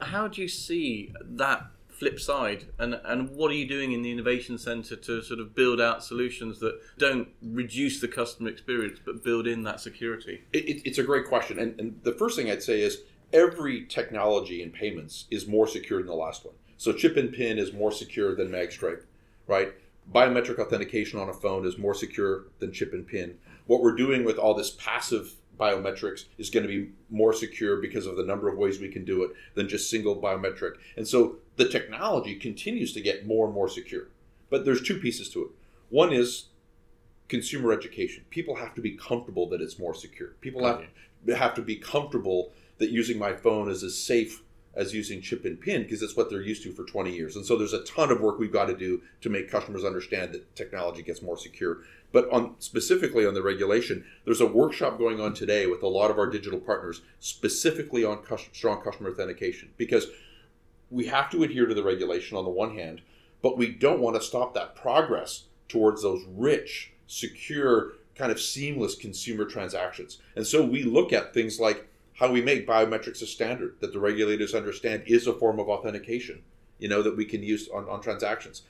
How 0.00 0.28
do 0.28 0.40
you 0.40 0.48
see 0.48 1.12
that 1.22 1.66
flip 1.88 2.20
side, 2.20 2.66
and, 2.78 3.00
and 3.04 3.30
what 3.30 3.50
are 3.50 3.54
you 3.54 3.66
doing 3.66 3.92
in 3.92 4.02
the 4.02 4.12
Innovation 4.12 4.58
Centre 4.58 4.96
to 4.96 5.22
sort 5.22 5.40
of 5.40 5.54
build 5.54 5.80
out 5.80 6.04
solutions 6.04 6.60
that 6.60 6.78
don't 6.98 7.28
reduce 7.42 8.00
the 8.00 8.08
customer 8.08 8.50
experience 8.50 9.00
but 9.04 9.24
build 9.24 9.46
in 9.46 9.62
that 9.62 9.80
security? 9.80 10.42
It, 10.52 10.68
it, 10.68 10.82
it's 10.84 10.98
a 10.98 11.02
great 11.02 11.26
question. 11.26 11.58
And, 11.58 11.78
and 11.80 12.00
the 12.02 12.12
first 12.12 12.36
thing 12.36 12.50
I'd 12.50 12.62
say 12.62 12.82
is 12.82 12.98
every 13.32 13.84
technology 13.86 14.62
in 14.62 14.70
payments 14.70 15.26
is 15.30 15.46
more 15.46 15.66
secure 15.66 16.00
than 16.00 16.06
the 16.06 16.14
last 16.14 16.44
one. 16.44 16.54
So 16.76 16.92
chip 16.92 17.16
and 17.16 17.32
pin 17.32 17.58
is 17.58 17.72
more 17.72 17.92
secure 17.92 18.34
than 18.34 18.50
magstripe, 18.50 19.02
right? 19.46 19.72
Biometric 20.12 20.58
authentication 20.58 21.18
on 21.18 21.28
a 21.28 21.34
phone 21.34 21.66
is 21.66 21.78
more 21.78 21.94
secure 21.94 22.44
than 22.58 22.72
chip 22.72 22.92
and 22.92 23.06
pin. 23.06 23.38
What 23.66 23.82
we're 23.82 23.96
doing 23.96 24.24
with 24.24 24.38
all 24.38 24.54
this 24.54 24.70
passive 24.70 25.34
biometrics 25.58 26.26
is 26.38 26.50
going 26.50 26.66
to 26.66 26.68
be 26.68 26.90
more 27.10 27.32
secure 27.32 27.78
because 27.78 28.06
of 28.06 28.16
the 28.16 28.24
number 28.24 28.48
of 28.48 28.58
ways 28.58 28.78
we 28.78 28.90
can 28.90 29.04
do 29.04 29.24
it 29.24 29.30
than 29.54 29.68
just 29.68 29.90
single 29.90 30.14
biometric. 30.14 30.74
And 30.96 31.08
so 31.08 31.36
the 31.56 31.68
technology 31.68 32.36
continues 32.36 32.92
to 32.92 33.00
get 33.00 33.26
more 33.26 33.46
and 33.46 33.54
more 33.54 33.68
secure. 33.68 34.08
But 34.50 34.64
there's 34.64 34.82
two 34.82 35.00
pieces 35.00 35.28
to 35.30 35.44
it. 35.44 35.50
One 35.88 36.12
is 36.12 36.46
consumer 37.28 37.72
education. 37.72 38.24
People 38.30 38.56
have 38.56 38.74
to 38.74 38.80
be 38.80 38.92
comfortable 38.92 39.48
that 39.48 39.60
it's 39.60 39.78
more 39.78 39.94
secure. 39.94 40.30
People 40.40 40.64
have, 40.64 40.82
have 41.36 41.54
to 41.54 41.62
be 41.62 41.76
comfortable 41.76 42.52
that 42.78 42.90
using 42.90 43.18
my 43.18 43.32
phone 43.32 43.70
is 43.70 43.82
as 43.82 43.98
safe 43.98 44.42
as 44.76 44.92
using 44.92 45.22
chip 45.22 45.44
and 45.46 45.58
pin 45.58 45.82
because 45.82 46.02
it's 46.02 46.16
what 46.16 46.28
they're 46.28 46.42
used 46.42 46.62
to 46.62 46.70
for 46.70 46.84
20 46.84 47.10
years. 47.10 47.34
And 47.34 47.44
so 47.44 47.56
there's 47.56 47.72
a 47.72 47.82
ton 47.84 48.10
of 48.10 48.20
work 48.20 48.38
we've 48.38 48.52
got 48.52 48.66
to 48.66 48.76
do 48.76 49.00
to 49.22 49.30
make 49.30 49.50
customers 49.50 49.84
understand 49.84 50.32
that 50.32 50.54
technology 50.54 51.02
gets 51.02 51.22
more 51.22 51.38
secure. 51.38 51.78
But 52.12 52.30
on 52.30 52.54
specifically 52.58 53.26
on 53.26 53.34
the 53.34 53.42
regulation, 53.42 54.04
there's 54.24 54.42
a 54.42 54.46
workshop 54.46 54.98
going 54.98 55.18
on 55.18 55.32
today 55.32 55.66
with 55.66 55.82
a 55.82 55.88
lot 55.88 56.10
of 56.10 56.18
our 56.18 56.26
digital 56.26 56.60
partners 56.60 57.00
specifically 57.20 58.04
on 58.04 58.20
strong 58.52 58.82
customer 58.82 59.10
authentication 59.10 59.70
because 59.78 60.08
we 60.90 61.06
have 61.06 61.30
to 61.30 61.42
adhere 61.42 61.66
to 61.66 61.74
the 61.74 61.82
regulation 61.82 62.36
on 62.36 62.44
the 62.44 62.50
one 62.50 62.76
hand, 62.76 63.00
but 63.42 63.56
we 63.56 63.68
don't 63.68 64.00
want 64.00 64.16
to 64.16 64.22
stop 64.22 64.54
that 64.54 64.76
progress 64.76 65.44
towards 65.68 66.02
those 66.02 66.24
rich, 66.28 66.92
secure, 67.06 67.94
kind 68.14 68.30
of 68.30 68.40
seamless 68.40 68.94
consumer 68.94 69.44
transactions. 69.44 70.18
And 70.36 70.46
so 70.46 70.64
we 70.64 70.82
look 70.82 71.12
at 71.12 71.34
things 71.34 71.58
like 71.58 71.88
how 72.16 72.30
we 72.30 72.42
make 72.42 72.66
biometrics 72.66 73.22
a 73.22 73.26
standard 73.26 73.76
that 73.80 73.92
the 73.92 74.00
regulators 74.00 74.54
understand 74.54 75.02
is 75.06 75.26
a 75.26 75.34
form 75.34 75.58
of 75.60 75.68
authentication, 75.68 76.42
you 76.78 76.88
know, 76.88 77.02
that 77.02 77.16
we 77.16 77.24
can 77.24 77.42
use 77.42 77.68
on, 77.68 77.88
on 77.88 78.00
transactions. 78.00 78.62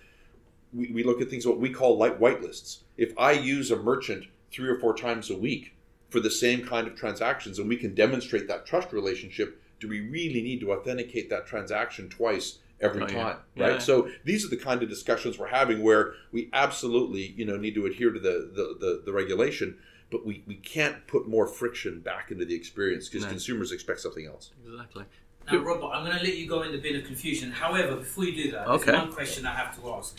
We, 0.72 0.90
we 0.90 1.04
look 1.04 1.20
at 1.20 1.30
things 1.30 1.46
what 1.46 1.60
we 1.60 1.70
call 1.70 1.96
light 1.96 2.20
whitelists. 2.20 2.78
If 2.96 3.12
I 3.16 3.32
use 3.32 3.70
a 3.70 3.76
merchant 3.76 4.26
three 4.52 4.68
or 4.68 4.78
four 4.78 4.96
times 4.96 5.30
a 5.30 5.36
week 5.38 5.74
for 6.10 6.20
the 6.20 6.30
same 6.30 6.66
kind 6.66 6.86
of 6.86 6.96
transactions 6.96 7.58
and 7.58 7.68
we 7.68 7.76
can 7.76 7.94
demonstrate 7.94 8.48
that 8.48 8.66
trust 8.66 8.92
relationship, 8.92 9.60
do 9.78 9.88
we 9.88 10.00
really 10.00 10.42
need 10.42 10.60
to 10.60 10.72
authenticate 10.72 11.30
that 11.30 11.46
transaction 11.46 12.08
twice 12.08 12.58
every 12.80 13.02
Oh, 13.02 13.06
yeah. 13.06 13.22
time, 13.22 13.36
right? 13.56 13.72
Yeah. 13.74 13.78
So 13.78 14.08
these 14.24 14.44
are 14.44 14.48
the 14.48 14.56
kind 14.56 14.82
of 14.82 14.88
discussions 14.88 15.38
we're 15.38 15.48
having 15.48 15.82
where 15.82 16.14
we 16.32 16.50
absolutely, 16.52 17.34
you 17.36 17.44
know, 17.44 17.56
need 17.56 17.74
to 17.74 17.86
adhere 17.86 18.10
to 18.10 18.20
the 18.20 18.50
the, 18.52 18.76
the, 18.80 19.02
the 19.06 19.12
regulation, 19.12 19.78
but 20.10 20.24
we, 20.24 20.42
we 20.46 20.54
can't 20.56 21.06
put 21.06 21.26
more 21.28 21.46
friction 21.46 22.00
back 22.00 22.30
into 22.30 22.44
the 22.44 22.54
experience 22.54 23.08
because 23.08 23.24
No. 23.24 23.30
consumers 23.30 23.72
expect 23.72 24.00
something 24.00 24.26
else. 24.26 24.52
Exactly. 24.66 25.04
Now, 25.50 25.58
Robert, 25.58 25.86
I'm 25.92 26.04
going 26.04 26.16
to 26.18 26.24
let 26.24 26.36
you 26.36 26.48
go 26.48 26.62
in 26.62 26.72
the 26.72 26.78
bin 26.78 26.96
of 26.96 27.04
confusion. 27.04 27.50
However, 27.52 27.96
before 27.96 28.24
you 28.24 28.44
do 28.44 28.50
that, 28.52 28.66
Okay. 28.68 28.86
there's 28.86 28.98
one 28.98 29.12
question 29.12 29.46
I 29.46 29.54
have 29.54 29.80
to 29.80 29.90
ask. 29.92 30.18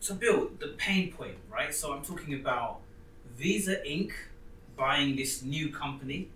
So, 0.00 0.14
Bill, 0.14 0.50
the 0.58 0.68
pain 0.78 1.12
point, 1.12 1.36
right? 1.50 1.74
So, 1.74 1.92
I'm 1.92 2.02
talking 2.02 2.34
about 2.34 2.80
Visa 3.36 3.76
Inc. 3.86 4.12
buying 4.76 5.16
this 5.16 5.42
new 5.42 5.70
company 5.72 6.28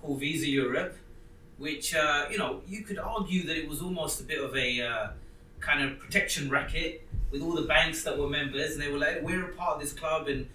called 0.00 0.20
Visa 0.20 0.48
Europe, 0.48 0.96
which, 1.58 1.94
uh, 1.94 2.26
you 2.30 2.38
know, 2.38 2.62
you 2.66 2.82
could 2.82 2.98
argue 2.98 3.44
that 3.46 3.56
it 3.56 3.68
was 3.68 3.80
almost 3.82 4.20
a 4.20 4.24
bit 4.24 4.42
of 4.42 4.56
a 4.56 4.80
uh, 4.80 5.08
kind 5.60 5.84
of 5.84 5.98
protection 5.98 6.50
racket 6.50 7.06
with 7.30 7.42
all 7.42 7.52
the 7.54 7.62
banks 7.62 8.02
that 8.02 8.18
were 8.18 8.28
members, 8.28 8.72
and 8.72 8.82
they 8.82 8.90
were 8.90 8.98
like, 8.98 9.22
we're 9.22 9.44
a 9.50 9.54
part 9.54 9.76
of 9.76 9.80
this 9.82 9.92
club 9.92 10.28
and 10.28 10.48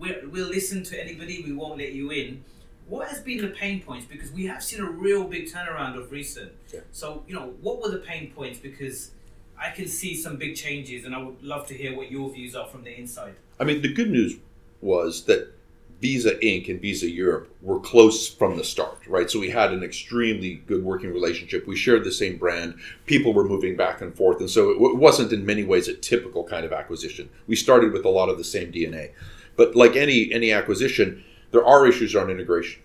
we're, 0.00 0.28
we'll 0.28 0.48
listen 0.48 0.82
to 0.84 1.00
anybody, 1.00 1.44
we 1.46 1.52
won't 1.52 1.78
let 1.78 1.92
you 1.92 2.10
in. 2.10 2.42
What 2.88 3.08
has 3.08 3.20
been 3.20 3.42
the 3.42 3.48
pain 3.48 3.82
points? 3.82 4.06
Because 4.06 4.32
we 4.32 4.46
have 4.46 4.64
seen 4.64 4.80
a 4.80 4.90
real 4.90 5.24
big 5.24 5.46
turnaround 5.46 5.96
of 5.96 6.10
recent. 6.10 6.50
Yeah. 6.72 6.80
So, 6.90 7.22
you 7.28 7.34
know, 7.34 7.52
what 7.60 7.80
were 7.80 7.90
the 7.90 7.98
pain 7.98 8.32
points? 8.34 8.58
Because 8.58 9.12
I 9.56 9.70
can 9.70 9.86
see 9.86 10.16
some 10.16 10.36
big 10.36 10.56
changes, 10.56 11.04
and 11.04 11.14
I 11.14 11.22
would 11.22 11.40
love 11.42 11.68
to 11.68 11.74
hear 11.74 11.94
what 11.94 12.10
your 12.10 12.30
views 12.30 12.56
are 12.56 12.66
from 12.66 12.82
the 12.82 12.98
inside. 12.98 13.34
I 13.60 13.64
mean, 13.64 13.82
the 13.82 13.92
good 13.92 14.10
news 14.10 14.36
was 14.80 15.24
that 15.26 15.52
Visa 16.00 16.36
Inc. 16.36 16.70
and 16.70 16.80
Visa 16.80 17.08
Europe 17.08 17.54
were 17.60 17.78
close 17.78 18.26
from 18.26 18.56
the 18.56 18.64
start, 18.64 19.06
right? 19.06 19.30
So 19.30 19.38
we 19.38 19.50
had 19.50 19.70
an 19.70 19.82
extremely 19.82 20.54
good 20.66 20.82
working 20.82 21.12
relationship. 21.12 21.66
We 21.66 21.76
shared 21.76 22.04
the 22.04 22.12
same 22.12 22.38
brand. 22.38 22.76
People 23.04 23.34
were 23.34 23.44
moving 23.44 23.76
back 23.76 24.00
and 24.00 24.16
forth. 24.16 24.40
And 24.40 24.48
so 24.48 24.70
it 24.70 24.74
w- 24.74 24.96
wasn't 24.96 25.30
in 25.30 25.44
many 25.44 25.62
ways 25.62 25.88
a 25.88 25.94
typical 25.94 26.42
kind 26.42 26.64
of 26.64 26.72
acquisition. 26.72 27.28
We 27.46 27.54
started 27.54 27.92
with 27.92 28.06
a 28.06 28.08
lot 28.08 28.30
of 28.30 28.38
the 28.38 28.44
same 28.44 28.72
DNA. 28.72 29.10
But 29.56 29.76
like 29.76 29.96
any 29.96 30.32
any 30.32 30.52
acquisition, 30.52 31.24
there 31.50 31.64
are 31.64 31.86
issues 31.86 32.14
on 32.14 32.30
integration, 32.30 32.82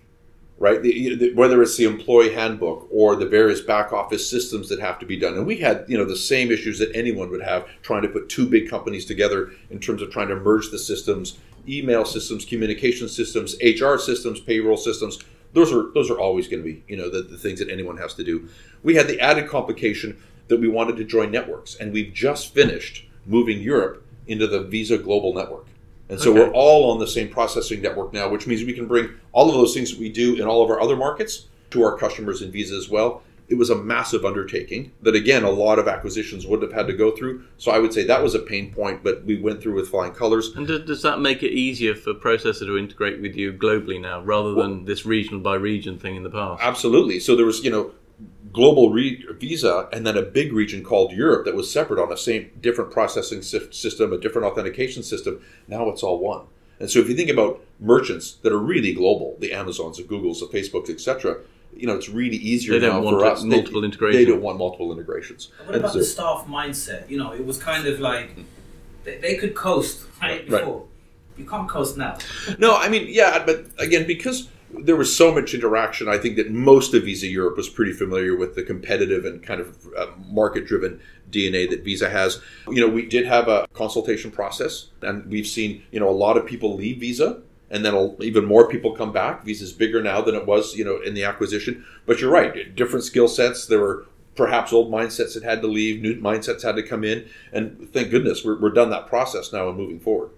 right? 0.58 0.82
The, 0.82 1.14
the, 1.14 1.34
whether 1.34 1.62
it's 1.62 1.76
the 1.76 1.84
employee 1.84 2.34
handbook 2.34 2.88
or 2.90 3.16
the 3.16 3.26
various 3.26 3.60
back 3.60 3.92
office 3.92 4.28
systems 4.28 4.68
that 4.68 4.80
have 4.80 4.98
to 4.98 5.06
be 5.06 5.16
done. 5.16 5.34
And 5.34 5.46
we 5.46 5.58
had, 5.58 5.84
you 5.88 5.96
know, 5.96 6.04
the 6.04 6.16
same 6.16 6.50
issues 6.50 6.78
that 6.78 6.94
anyone 6.94 7.30
would 7.30 7.42
have 7.42 7.66
trying 7.82 8.02
to 8.02 8.08
put 8.08 8.28
two 8.28 8.46
big 8.46 8.68
companies 8.68 9.04
together 9.04 9.52
in 9.70 9.78
terms 9.78 10.02
of 10.02 10.10
trying 10.10 10.28
to 10.28 10.36
merge 10.36 10.70
the 10.70 10.78
systems, 10.78 11.38
email 11.68 12.04
systems, 12.04 12.44
communication 12.44 13.08
systems, 13.08 13.56
HR 13.62 13.96
systems, 13.96 14.40
payroll 14.40 14.76
systems. 14.76 15.18
Those 15.52 15.72
are 15.72 15.90
those 15.94 16.10
are 16.10 16.18
always 16.18 16.48
going 16.48 16.62
to 16.62 16.68
be, 16.68 16.82
you 16.88 16.96
know, 16.96 17.08
the, 17.08 17.22
the 17.22 17.38
things 17.38 17.60
that 17.60 17.70
anyone 17.70 17.96
has 17.98 18.14
to 18.14 18.24
do. 18.24 18.48
We 18.82 18.96
had 18.96 19.08
the 19.08 19.20
added 19.20 19.48
complication 19.48 20.20
that 20.48 20.60
we 20.60 20.68
wanted 20.68 20.96
to 20.96 21.04
join 21.04 21.30
networks, 21.30 21.74
and 21.76 21.92
we've 21.92 22.12
just 22.12 22.54
finished 22.54 23.06
moving 23.24 23.60
Europe 23.60 24.04
into 24.26 24.46
the 24.46 24.60
Visa 24.60 24.98
Global 24.98 25.34
Network. 25.34 25.66
And 26.08 26.20
so 26.20 26.30
Okay. 26.30 26.40
we're 26.40 26.52
all 26.52 26.90
on 26.92 26.98
the 26.98 27.06
same 27.06 27.28
processing 27.28 27.82
network 27.82 28.12
now, 28.12 28.28
which 28.28 28.46
means 28.46 28.62
we 28.64 28.72
can 28.72 28.86
bring 28.86 29.10
all 29.32 29.48
of 29.48 29.54
those 29.54 29.74
things 29.74 29.90
that 29.90 29.98
we 29.98 30.08
do 30.08 30.34
in 30.36 30.42
all 30.42 30.62
of 30.62 30.70
our 30.70 30.80
other 30.80 30.96
markets 30.96 31.46
to 31.70 31.82
our 31.82 31.96
customers 31.98 32.42
in 32.42 32.50
Visa 32.52 32.76
as 32.76 32.88
well. 32.88 33.22
It 33.48 33.56
was 33.56 33.70
a 33.70 33.76
massive 33.76 34.24
undertaking 34.24 34.90
that, 35.02 35.14
again, 35.14 35.44
a 35.44 35.50
lot 35.50 35.78
of 35.78 35.86
acquisitions 35.86 36.46
would 36.48 36.62
have 36.62 36.72
had 36.72 36.88
to 36.88 36.92
go 36.92 37.12
through. 37.12 37.44
So 37.58 37.70
I 37.70 37.78
would 37.78 37.92
say 37.92 38.02
that 38.04 38.20
was 38.22 38.34
a 38.34 38.40
pain 38.40 38.72
point, 38.72 39.04
but 39.04 39.24
we 39.24 39.36
went 39.40 39.62
through 39.62 39.74
with 39.74 39.88
flying 39.88 40.12
colors. 40.12 40.52
And 40.56 40.66
does 40.66 41.02
that 41.02 41.20
make 41.20 41.44
it 41.44 41.52
easier 41.52 41.94
for 41.94 42.12
Processor 42.12 42.66
to 42.66 42.76
integrate 42.76 43.20
with 43.20 43.36
you 43.36 43.52
globally 43.52 44.00
now, 44.00 44.20
rather 44.22 44.52
than 44.54 44.84
this 44.84 45.06
regional 45.06 45.38
by 45.40 45.54
region 45.54 45.96
thing 45.96 46.16
in 46.16 46.24
the 46.24 46.30
past? 46.30 46.60
Absolutely. 46.62 47.20
So 47.20 47.36
there 47.36 47.46
was, 47.46 47.62
you 47.64 47.70
know, 47.70 47.92
global 48.56 48.90
re- 48.90 49.22
Visa 49.38 49.88
and 49.92 50.06
then 50.06 50.16
a 50.16 50.22
big 50.22 50.52
region 50.52 50.82
called 50.82 51.12
Europe 51.12 51.44
that 51.44 51.54
was 51.54 51.70
separate 51.70 52.00
on 52.02 52.10
a 52.10 52.16
same 52.16 52.50
different 52.66 52.90
processing 52.90 53.42
sy- 53.42 53.70
system, 53.70 54.12
a 54.12 54.18
different 54.18 54.46
authentication 54.48 55.02
system. 55.02 55.40
Now 55.68 55.88
it's 55.90 56.02
all 56.02 56.18
one. 56.18 56.46
And 56.80 56.90
so 56.90 56.98
if 56.98 57.08
you 57.08 57.14
think 57.14 57.30
about 57.30 57.60
merchants 57.78 58.26
that 58.42 58.52
are 58.52 58.58
really 58.74 58.92
global, 58.92 59.36
the 59.40 59.52
Amazons, 59.52 59.98
the 59.98 60.02
Googles, 60.04 60.40
the 60.40 60.46
Facebooks, 60.56 60.90
etc., 60.90 61.36
you 61.74 61.86
know, 61.86 61.94
it's 61.94 62.08
really 62.08 62.38
easier 62.38 62.72
They 62.78 62.86
don't 62.86 62.96
now 62.96 63.02
want 63.02 63.18
for 63.20 63.26
us. 63.26 63.42
multiple 63.44 63.82
they, 63.82 63.86
integration. 63.86 64.18
They 64.18 64.24
don't 64.30 64.40
want 64.40 64.56
multiple 64.58 64.90
integrations. 64.92 65.50
What 65.58 65.74
And 65.74 65.76
about 65.84 65.92
so- 65.92 65.98
the 65.98 66.04
staff 66.04 66.46
mindset? 66.48 67.08
You 67.10 67.18
know, 67.18 67.32
it 67.32 67.44
was 67.44 67.58
kind 67.58 67.86
of 67.86 68.00
like 68.00 68.30
they, 69.04 69.18
they 69.18 69.34
could 69.36 69.54
coast 69.54 69.94
right 70.22 70.40
Right. 70.50 70.60
before. 70.60 70.86
You 71.36 71.44
can't 71.44 71.68
coast 71.68 71.98
now. 71.98 72.16
No, 72.58 72.70
I 72.76 72.88
mean, 72.88 73.04
yeah, 73.10 73.44
but 73.44 73.66
again, 73.78 74.06
because 74.06 74.48
there 74.82 74.96
was 74.96 75.14
so 75.14 75.32
much 75.34 75.54
interaction, 75.54 76.08
I 76.08 76.18
think 76.18 76.36
that 76.36 76.50
most 76.50 76.94
of 76.94 77.04
Visa 77.04 77.26
Europe 77.26 77.56
was 77.56 77.68
pretty 77.68 77.92
familiar 77.92 78.36
with 78.36 78.54
the 78.54 78.62
competitive 78.62 79.24
and 79.24 79.42
kind 79.42 79.60
of 79.60 79.76
uh, 79.96 80.06
market-driven 80.28 81.00
DNA 81.30 81.68
that 81.70 81.84
Visa 81.84 82.08
has. 82.08 82.40
You 82.68 82.86
know, 82.86 82.88
we 82.92 83.06
did 83.06 83.26
have 83.26 83.48
a 83.48 83.66
consultation 83.72 84.30
process, 84.30 84.88
and 85.02 85.26
we've 85.26 85.46
seen 85.46 85.82
you 85.90 86.00
know 86.00 86.08
a 86.08 86.10
lot 86.10 86.36
of 86.36 86.46
people 86.46 86.74
leave 86.74 87.00
Visa. 87.00 87.42
And 87.68 87.84
then 87.84 88.16
even 88.20 88.44
more 88.44 88.68
people 88.68 88.94
come 88.94 89.12
back. 89.12 89.44
Visa's 89.44 89.72
bigger 89.72 90.00
now 90.00 90.20
than 90.20 90.36
it 90.36 90.46
was, 90.46 90.76
you 90.76 90.84
know, 90.84 91.00
in 91.00 91.14
the 91.14 91.24
acquisition. 91.24 91.84
But 92.06 92.20
you're 92.20 92.30
right, 92.30 92.72
different 92.76 93.04
skill 93.04 93.26
sets. 93.26 93.66
There 93.66 93.80
were 93.80 94.06
perhaps 94.36 94.72
old 94.72 94.92
mindsets 94.92 95.34
that 95.34 95.42
had 95.42 95.62
to 95.62 95.66
leave, 95.66 96.00
new 96.00 96.14
mindsets 96.20 96.62
had 96.62 96.76
to 96.76 96.82
come 96.82 97.02
in. 97.02 97.28
And 97.52 97.92
thank 97.92 98.10
goodness 98.10 98.44
we're, 98.44 98.60
we're 98.60 98.70
done 98.70 98.90
that 98.90 99.08
process 99.08 99.52
now 99.52 99.68
and 99.68 99.76
moving 99.76 99.98
forward. 99.98 100.30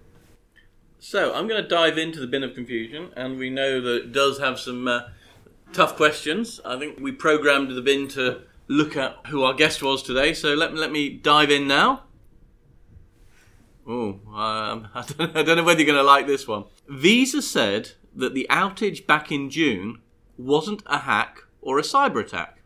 So 1.00 1.32
I'm 1.32 1.46
going 1.46 1.62
to 1.62 1.68
dive 1.68 1.96
into 1.96 2.18
the 2.18 2.26
bin 2.26 2.42
of 2.42 2.54
confusion, 2.54 3.12
and 3.16 3.38
we 3.38 3.50
know 3.50 3.80
that 3.80 3.96
it 3.96 4.12
does 4.12 4.40
have 4.40 4.58
some 4.58 4.88
uh, 4.88 5.02
tough 5.72 5.96
questions. 5.96 6.60
I 6.64 6.78
think 6.78 6.98
we 6.98 7.12
programmed 7.12 7.70
the 7.70 7.82
bin 7.82 8.08
to 8.08 8.42
look 8.66 8.96
at 8.96 9.16
who 9.28 9.44
our 9.44 9.54
guest 9.54 9.82
was 9.82 10.02
today. 10.02 10.34
So 10.34 10.54
let 10.54 10.72
me 10.72 10.80
let 10.80 10.90
me 10.90 11.10
dive 11.10 11.50
in 11.50 11.68
now. 11.68 12.02
Oh, 13.86 14.20
um, 14.34 14.88
I, 14.94 15.04
I 15.18 15.42
don't 15.42 15.56
know 15.56 15.64
whether 15.64 15.80
you're 15.80 15.86
going 15.86 15.96
to 15.96 16.02
like 16.02 16.26
this 16.26 16.48
one. 16.48 16.64
Visa 16.88 17.42
said 17.42 17.92
that 18.14 18.34
the 18.34 18.46
outage 18.50 19.06
back 19.06 19.30
in 19.30 19.50
June 19.50 20.00
wasn't 20.36 20.82
a 20.86 20.98
hack 20.98 21.42
or 21.62 21.78
a 21.78 21.82
cyber 21.82 22.20
attack. 22.20 22.60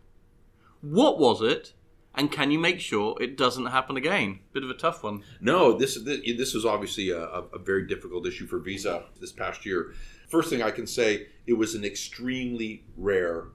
What 0.81 1.19
was 1.19 1.43
it, 1.43 1.75
and 2.15 2.31
can 2.31 2.51
you 2.51 2.59
make 2.59 2.81
sure 2.81 3.17
it 3.21 3.37
doesn't 3.37 3.67
happen 3.67 3.97
again? 3.97 4.41
Bit 4.53 4.65
of 4.65 4.71
a 4.71 4.75
tough 4.75 5.03
one. 5.03 5.23
No, 5.41 5.77
this 5.77 5.99
this 6.03 6.55
was 6.55 6.65
obviously 6.65 7.11
a, 7.11 7.21
a 7.21 7.59
very 7.59 7.87
difficult 7.87 8.27
issue 8.27 8.47
for 8.47 8.59
Visa 8.59 9.05
this 9.21 9.33
past 9.33 9.65
year. 9.65 9.95
First 10.29 10.51
thing 10.51 10.63
I 10.63 10.71
can 10.71 10.87
say, 10.87 11.27
it 11.47 11.55
was 11.55 11.75
an 11.75 11.85
extremely 11.85 12.85
rare 12.97 13.49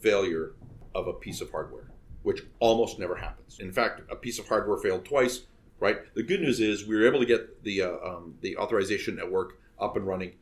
failure 0.00 0.54
of 0.94 1.06
a 1.06 1.12
piece 1.12 1.40
of 1.40 1.50
hardware, 1.50 1.90
which 2.22 2.42
almost 2.58 2.98
never 2.98 3.16
happens. 3.16 3.60
In 3.60 3.72
fact, 3.72 4.00
a 4.10 4.16
piece 4.16 4.38
of 4.38 4.48
hardware 4.48 4.78
failed 4.78 5.04
twice. 5.04 5.42
Right. 5.80 6.14
The 6.14 6.22
good 6.22 6.40
news 6.40 6.60
is 6.60 6.86
we 6.86 6.94
were 6.94 7.06
able 7.06 7.18
to 7.18 7.26
get 7.26 7.64
the 7.64 7.82
uh, 7.82 7.96
um, 8.04 8.36
the 8.40 8.56
authorization 8.56 9.16
network 9.16 9.58
up 9.80 9.96
and 9.96 10.06
running. 10.06 10.34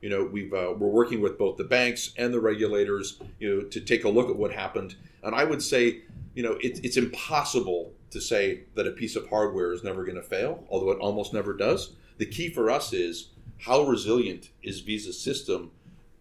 You 0.00 0.08
know, 0.08 0.24
we've 0.24 0.52
uh, 0.52 0.72
we're 0.76 0.88
working 0.88 1.20
with 1.20 1.36
both 1.36 1.58
the 1.58 1.64
banks 1.64 2.12
and 2.16 2.32
the 2.32 2.40
regulators, 2.40 3.20
you 3.38 3.54
know, 3.54 3.62
to 3.68 3.80
take 3.80 4.04
a 4.04 4.08
look 4.08 4.30
at 4.30 4.36
what 4.36 4.52
happened. 4.52 4.94
And 5.22 5.34
I 5.34 5.44
would 5.44 5.62
say, 5.62 6.02
you 6.36 6.42
know, 6.42 6.52
it, 6.60 6.84
it's 6.84 6.98
impossible 6.98 7.94
to 8.10 8.20
say 8.20 8.64
that 8.74 8.86
a 8.86 8.92
piece 8.92 9.16
of 9.16 9.28
hardware 9.28 9.72
is 9.72 9.82
never 9.82 10.04
going 10.04 10.16
to 10.16 10.22
fail, 10.22 10.64
although 10.70 10.90
it 10.90 10.98
almost 10.98 11.32
never 11.32 11.54
does. 11.54 11.94
The 12.18 12.26
key 12.26 12.50
for 12.50 12.70
us 12.70 12.92
is 12.92 13.30
how 13.58 13.86
resilient 13.86 14.50
is 14.62 14.80
Visa's 14.80 15.18
system 15.18 15.72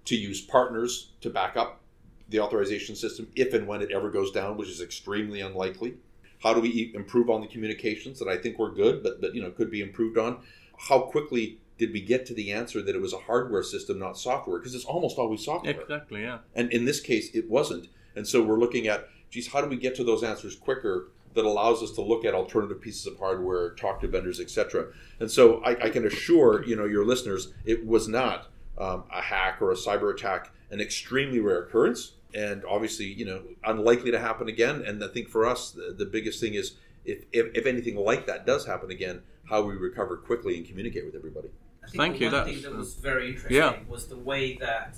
to 0.06 0.16
use 0.16 0.42
partners 0.42 1.12
to 1.20 1.30
back 1.30 1.58
up 1.58 1.82
the 2.30 2.40
authorization 2.40 2.96
system 2.96 3.28
if 3.36 3.54
and 3.54 3.68
when 3.68 3.82
it 3.82 3.92
ever 3.92 4.10
goes 4.10 4.32
down, 4.32 4.58
which 4.58 4.70
is 4.70 4.82
extremely 4.82 5.42
unlikely. 5.42 5.96
How 6.42 6.54
do 6.54 6.62
we 6.62 6.92
improve 6.96 7.30
on 7.30 7.42
the 7.42 7.48
communications 7.48 8.18
that 8.20 8.28
I 8.28 8.38
think 8.38 8.58
we're 8.58 8.72
good, 8.72 9.04
but 9.04 9.20
but 9.22 9.36
you 9.36 9.42
know 9.42 9.52
could 9.52 9.70
be 9.70 9.82
improved 9.82 10.18
on? 10.18 10.40
How 10.78 11.02
quickly 11.02 11.60
did 11.78 11.92
we 11.92 12.02
get 12.02 12.26
to 12.28 12.34
the 12.34 12.54
answer 12.54 12.82
that 12.82 12.96
it 12.96 13.02
was 13.02 13.14
a 13.14 13.18
hardware 13.18 13.64
system, 13.64 14.00
not 14.00 14.18
software? 14.18 14.60
Because 14.60 14.76
it's 14.76 14.86
almost 14.86 15.18
always 15.18 15.44
software. 15.44 15.82
Exactly. 15.82 16.22
Yeah. 16.22 16.40
And 16.56 16.72
in 16.72 16.86
this 16.86 17.02
case, 17.02 17.34
it 17.34 17.50
wasn't. 17.50 17.90
And 18.16 18.26
so 18.28 18.42
we're 18.42 18.60
looking 18.60 18.88
at, 18.88 19.10
geez, 19.36 19.48
how 19.52 19.60
do 19.62 19.68
we 19.68 19.76
get 19.76 19.94
to 19.96 20.04
those 20.04 20.24
answers 20.24 20.56
quicker 20.56 21.10
that 21.34 21.44
allows 21.44 21.84
us 21.84 21.92
to 21.92 22.02
look 22.02 22.24
at 22.24 22.34
alternative 22.34 22.80
pieces 22.80 23.06
of 23.06 23.20
hardware, 23.20 23.72
talk 23.72 24.00
to 24.00 24.08
vendors, 24.08 24.40
etc. 24.40 24.88
And 25.20 25.30
so 25.30 25.62
I, 25.66 25.72
I 25.88 25.90
can 25.90 26.06
assure 26.08 26.64
you 26.66 26.76
know 26.78 26.86
your 26.86 27.06
listeners, 27.06 27.52
it 27.66 27.86
was 27.86 28.08
not 28.08 28.48
um, 28.78 29.04
a 29.14 29.22
hack 29.22 29.62
or 29.62 29.72
a 29.72 29.76
cyber 29.76 30.14
attack, 30.14 30.52
an 30.72 30.80
extremely 30.80 31.42
rare 31.42 31.64
occurrence, 31.64 32.14
and 32.34 32.64
obviously 32.66 33.06
you 33.08 33.26
know 33.26 33.42
unlikely 33.66 34.12
to 34.12 34.20
happen 34.20 34.48
again. 34.48 34.82
And 34.88 35.04
I 35.04 35.10
think 35.10 35.28
for 35.28 35.46
us, 35.46 35.72
the, 35.72 35.94
the 35.98 36.06
biggest 36.06 36.40
thing 36.40 36.54
is 36.54 36.76
if, 37.04 37.26
if 37.34 37.48
if 37.54 37.66
anything 37.66 37.98
like 37.98 38.26
that 38.28 38.46
does 38.46 38.66
happen 38.66 38.90
again, 38.90 39.22
how 39.50 39.62
we 39.64 39.76
recover 39.76 40.16
quickly 40.16 40.56
and 40.58 40.66
communicate 40.66 41.06
with 41.06 41.16
everybody. 41.16 41.50
I 41.84 41.88
think 41.88 41.98
Thank 42.02 42.14
the 42.14 42.20
you, 42.20 42.26
One 42.28 42.34
that's- 42.34 42.54
thing 42.54 42.64
that 42.72 42.78
was 42.78 42.94
very 42.96 43.28
interesting 43.28 43.58
Yeah. 43.58 43.76
was 43.90 44.08
the 44.08 44.18
way 44.18 44.56
that 44.58 44.96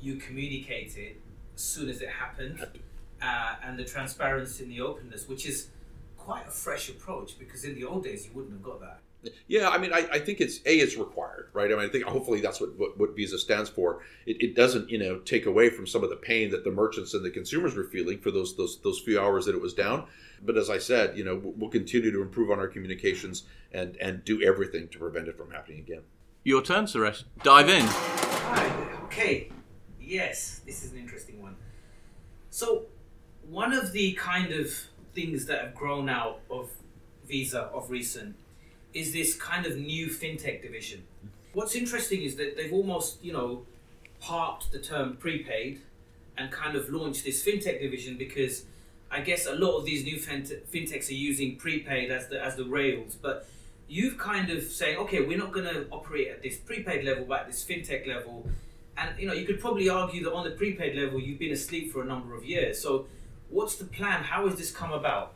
you 0.00 0.14
communicated 0.16 1.16
as 1.54 1.60
soon 1.62 1.88
as 1.90 2.00
it 2.00 2.08
happened, 2.08 2.64
uh, 3.22 3.54
and 3.64 3.78
the 3.78 3.84
transparency 3.84 4.64
and 4.64 4.72
the 4.72 4.80
openness, 4.80 5.28
which 5.28 5.46
is 5.46 5.68
quite 6.16 6.46
a 6.46 6.50
fresh 6.50 6.88
approach 6.88 7.38
because 7.38 7.64
in 7.64 7.74
the 7.74 7.84
old 7.84 8.04
days 8.04 8.26
you 8.26 8.32
wouldn't 8.32 8.52
have 8.52 8.62
got 8.62 8.80
that. 8.80 9.00
Yeah, 9.46 9.68
I 9.68 9.78
mean, 9.78 9.92
I, 9.92 10.08
I 10.12 10.18
think 10.18 10.40
it's 10.40 10.58
a 10.66 10.78
it's 10.78 10.96
required, 10.96 11.50
right? 11.52 11.70
I 11.70 11.76
mean, 11.76 11.84
I 11.84 11.88
think 11.88 12.04
hopefully 12.04 12.40
that's 12.40 12.60
what, 12.60 12.76
what, 12.76 12.98
what 12.98 13.14
Visa 13.14 13.38
stands 13.38 13.70
for. 13.70 14.00
It, 14.26 14.42
it 14.42 14.56
doesn't, 14.56 14.90
you 14.90 14.98
know, 14.98 15.20
take 15.20 15.46
away 15.46 15.70
from 15.70 15.86
some 15.86 16.02
of 16.02 16.10
the 16.10 16.16
pain 16.16 16.50
that 16.50 16.64
the 16.64 16.72
merchants 16.72 17.14
and 17.14 17.24
the 17.24 17.30
consumers 17.30 17.76
were 17.76 17.84
feeling 17.84 18.18
for 18.18 18.32
those 18.32 18.56
those 18.56 18.80
those 18.80 18.98
few 18.98 19.20
hours 19.20 19.46
that 19.46 19.54
it 19.54 19.60
was 19.60 19.74
down. 19.74 20.06
But 20.44 20.56
as 20.56 20.68
I 20.68 20.78
said, 20.78 21.16
you 21.16 21.22
know, 21.22 21.40
we'll 21.40 21.70
continue 21.70 22.10
to 22.10 22.20
improve 22.20 22.50
on 22.50 22.58
our 22.58 22.66
communications 22.66 23.44
and 23.70 23.96
and 23.98 24.24
do 24.24 24.42
everything 24.42 24.88
to 24.88 24.98
prevent 24.98 25.28
it 25.28 25.36
from 25.36 25.52
happening 25.52 25.78
again. 25.78 26.02
Your 26.42 26.60
turn, 26.60 26.86
Suresh. 26.86 27.22
Dive 27.44 27.68
in. 27.68 27.86
Right, 27.86 28.88
okay. 29.04 29.50
Yes, 30.00 30.62
this 30.66 30.84
is 30.84 30.90
an 30.90 30.98
interesting 30.98 31.40
one. 31.40 31.54
So, 32.50 32.86
one 33.48 33.72
of 33.72 33.92
the 33.92 34.12
kind 34.14 34.52
of 34.52 34.72
things 35.14 35.46
that 35.46 35.60
have 35.60 35.74
grown 35.74 36.08
out 36.08 36.40
of 36.50 36.70
Visa 37.26 37.62
of 37.62 37.90
recent 37.90 38.36
is 38.94 39.12
this 39.12 39.34
kind 39.34 39.66
of 39.66 39.76
new 39.76 40.08
fintech 40.08 40.62
division. 40.62 41.02
What's 41.52 41.74
interesting 41.74 42.22
is 42.22 42.36
that 42.36 42.56
they've 42.56 42.72
almost, 42.72 43.22
you 43.22 43.32
know, 43.32 43.62
parked 44.20 44.72
the 44.72 44.78
term 44.78 45.16
prepaid 45.16 45.80
and 46.36 46.50
kind 46.50 46.76
of 46.76 46.88
launched 46.88 47.24
this 47.24 47.44
fintech 47.44 47.80
division 47.80 48.16
because 48.16 48.64
I 49.10 49.20
guess 49.20 49.46
a 49.46 49.54
lot 49.54 49.76
of 49.76 49.84
these 49.84 50.04
new 50.04 50.16
fintechs 50.16 51.10
are 51.10 51.14
using 51.14 51.56
prepaid 51.56 52.10
as 52.10 52.28
the 52.28 52.42
as 52.42 52.56
the 52.56 52.64
rails, 52.64 53.16
but 53.20 53.46
you've 53.88 54.16
kind 54.16 54.48
of 54.48 54.62
saying, 54.62 54.96
okay, 54.96 55.20
we're 55.20 55.38
not 55.38 55.52
going 55.52 55.66
to 55.66 55.86
operate 55.90 56.28
at 56.28 56.42
this 56.42 56.56
prepaid 56.56 57.04
level, 57.04 57.26
but 57.26 57.40
at 57.40 57.46
this 57.48 57.62
fintech 57.62 58.06
level. 58.06 58.46
And 58.96 59.18
you 59.18 59.26
know, 59.26 59.34
you 59.34 59.44
could 59.44 59.60
probably 59.60 59.90
argue 59.90 60.24
that 60.24 60.32
on 60.32 60.44
the 60.44 60.52
prepaid 60.52 60.96
level, 60.96 61.20
you've 61.20 61.38
been 61.38 61.52
asleep 61.52 61.92
for 61.92 62.00
a 62.02 62.06
number 62.06 62.34
of 62.34 62.44
years. 62.44 62.80
So, 62.80 63.06
what's 63.52 63.76
the 63.76 63.84
plan? 63.84 64.24
How 64.24 64.48
has 64.48 64.56
this 64.56 64.70
come 64.70 64.92
about? 64.92 65.34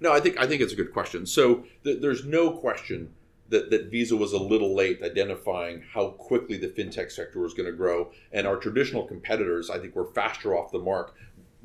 No, 0.00 0.12
I 0.12 0.20
think 0.20 0.38
I 0.38 0.46
think 0.46 0.62
it's 0.62 0.72
a 0.72 0.76
good 0.76 0.92
question. 0.92 1.26
So 1.26 1.64
th- 1.84 2.00
there's 2.00 2.24
no 2.24 2.50
question 2.50 3.12
that, 3.50 3.70
that 3.70 3.90
Visa 3.90 4.16
was 4.16 4.32
a 4.32 4.38
little 4.38 4.74
late 4.74 5.02
identifying 5.02 5.82
how 5.92 6.10
quickly 6.10 6.56
the 6.56 6.68
fintech 6.68 7.12
sector 7.12 7.40
was 7.40 7.54
going 7.54 7.70
to 7.70 7.76
grow, 7.76 8.10
and 8.32 8.46
our 8.46 8.56
traditional 8.56 9.04
competitors, 9.04 9.70
I 9.70 9.78
think, 9.78 9.94
were 9.94 10.06
faster 10.06 10.56
off 10.56 10.72
the 10.72 10.78
mark 10.78 11.14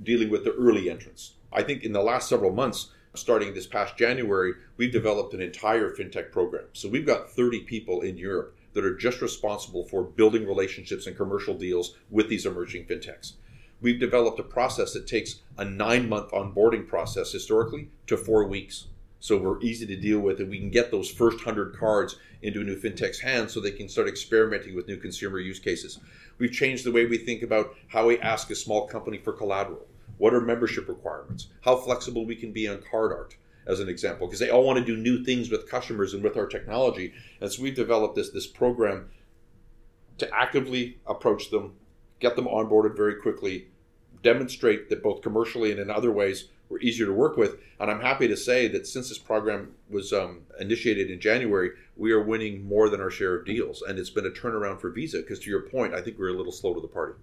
dealing 0.03 0.29
with 0.29 0.43
the 0.43 0.53
early 0.53 0.89
entrants. 0.89 1.35
I 1.51 1.63
think 1.63 1.83
in 1.83 1.93
the 1.93 2.01
last 2.01 2.29
several 2.29 2.51
months, 2.51 2.91
starting 3.15 3.53
this 3.53 3.65
past 3.65 3.97
January, 3.97 4.53
we've 4.75 4.91
developed 4.91 5.33
an 5.33 5.41
entire 5.41 5.95
fintech 5.95 6.31
program. 6.31 6.65
So 6.73 6.89
we've 6.89 7.05
got 7.05 7.31
30 7.31 7.61
people 7.61 8.01
in 8.01 8.17
Europe 8.17 8.55
that 8.73 8.85
are 8.85 8.95
just 8.95 9.21
responsible 9.21 9.85
for 9.85 10.03
building 10.03 10.45
relationships 10.45 11.07
and 11.07 11.17
commercial 11.17 11.55
deals 11.55 11.95
with 12.11 12.29
these 12.29 12.45
emerging 12.45 12.85
fintechs. 12.85 13.33
We've 13.79 13.99
developed 13.99 14.39
a 14.39 14.43
process 14.43 14.93
that 14.93 15.07
takes 15.07 15.41
a 15.57 15.65
nine 15.65 16.09
month 16.09 16.31
onboarding 16.31 16.87
process 16.87 17.31
historically 17.31 17.89
to 18.07 18.17
four 18.17 18.47
weeks. 18.47 18.87
So 19.19 19.37
we're 19.37 19.61
easy 19.61 19.85
to 19.87 19.95
deal 19.95 20.19
with, 20.19 20.39
and 20.39 20.49
we 20.49 20.59
can 20.59 20.69
get 20.69 20.91
those 20.91 21.09
first 21.09 21.37
100 21.37 21.75
cards 21.77 22.17
into 22.41 22.61
a 22.61 22.63
new 22.63 22.79
fintech's 22.79 23.19
hands 23.19 23.53
so 23.53 23.59
they 23.59 23.71
can 23.71 23.89
start 23.89 24.07
experimenting 24.07 24.75
with 24.75 24.87
new 24.87 24.97
consumer 24.97 25.39
use 25.39 25.59
cases. 25.59 25.99
We've 26.37 26.51
changed 26.51 26.85
the 26.85 26.91
way 26.91 27.05
we 27.05 27.17
think 27.17 27.41
about 27.41 27.75
how 27.87 28.07
we 28.07 28.19
ask 28.19 28.49
a 28.51 28.55
small 28.55 28.87
company 28.87 29.17
for 29.17 29.33
collateral. 29.33 29.87
What 30.17 30.33
are 30.33 30.41
membership 30.41 30.87
requirements? 30.87 31.47
How 31.61 31.75
flexible 31.77 32.25
we 32.25 32.35
can 32.35 32.51
be 32.51 32.67
on 32.67 32.83
card 32.89 33.11
art, 33.11 33.35
as 33.67 33.79
an 33.79 33.89
example, 33.89 34.27
because 34.27 34.39
they 34.39 34.49
all 34.49 34.63
want 34.63 34.79
to 34.79 34.85
do 34.85 34.97
new 34.97 35.23
things 35.23 35.49
with 35.49 35.69
customers 35.69 36.13
and 36.13 36.23
with 36.23 36.37
our 36.37 36.47
technology. 36.47 37.13
And 37.41 37.51
so 37.51 37.61
we've 37.61 37.75
developed 37.75 38.15
this, 38.15 38.29
this 38.29 38.47
program 38.47 39.09
to 40.19 40.29
actively 40.33 40.97
approach 41.05 41.49
them, 41.49 41.73
get 42.19 42.35
them 42.35 42.45
onboarded 42.45 42.95
very 42.95 43.15
quickly, 43.15 43.67
demonstrate 44.23 44.89
that 44.89 45.03
both 45.03 45.21
commercially 45.21 45.71
and 45.71 45.79
in 45.79 45.89
other 45.89 46.11
ways 46.11 46.49
we're 46.69 46.79
easier 46.79 47.05
to 47.05 47.13
work 47.13 47.37
with. 47.37 47.57
And 47.79 47.89
I'm 47.89 48.01
happy 48.01 48.27
to 48.27 48.37
say 48.37 48.67
that 48.69 48.87
since 48.87 49.09
this 49.09 49.17
program 49.17 49.73
was 49.89 50.11
um, 50.11 50.41
initiated 50.59 51.09
in 51.09 51.19
January, 51.19 51.71
we 51.95 52.11
are 52.11 52.21
winning 52.21 52.67
more 52.67 52.89
than 52.89 52.99
our 52.99 53.09
share 53.09 53.35
of 53.35 53.45
deals. 53.45 53.81
And 53.81 53.97
it's 53.97 54.09
been 54.09 54.25
a 54.25 54.31
turnaround 54.31 54.81
for 54.81 54.89
Visa 54.89 55.19
because, 55.19 55.39
to 55.39 55.49
your 55.49 55.61
point, 55.61 55.93
I 55.93 56.01
think 56.01 56.17
we're 56.19 56.29
a 56.29 56.37
little 56.37 56.51
slow 56.51 56.73
to 56.73 56.81
the 56.81 56.87
party. 56.87 57.13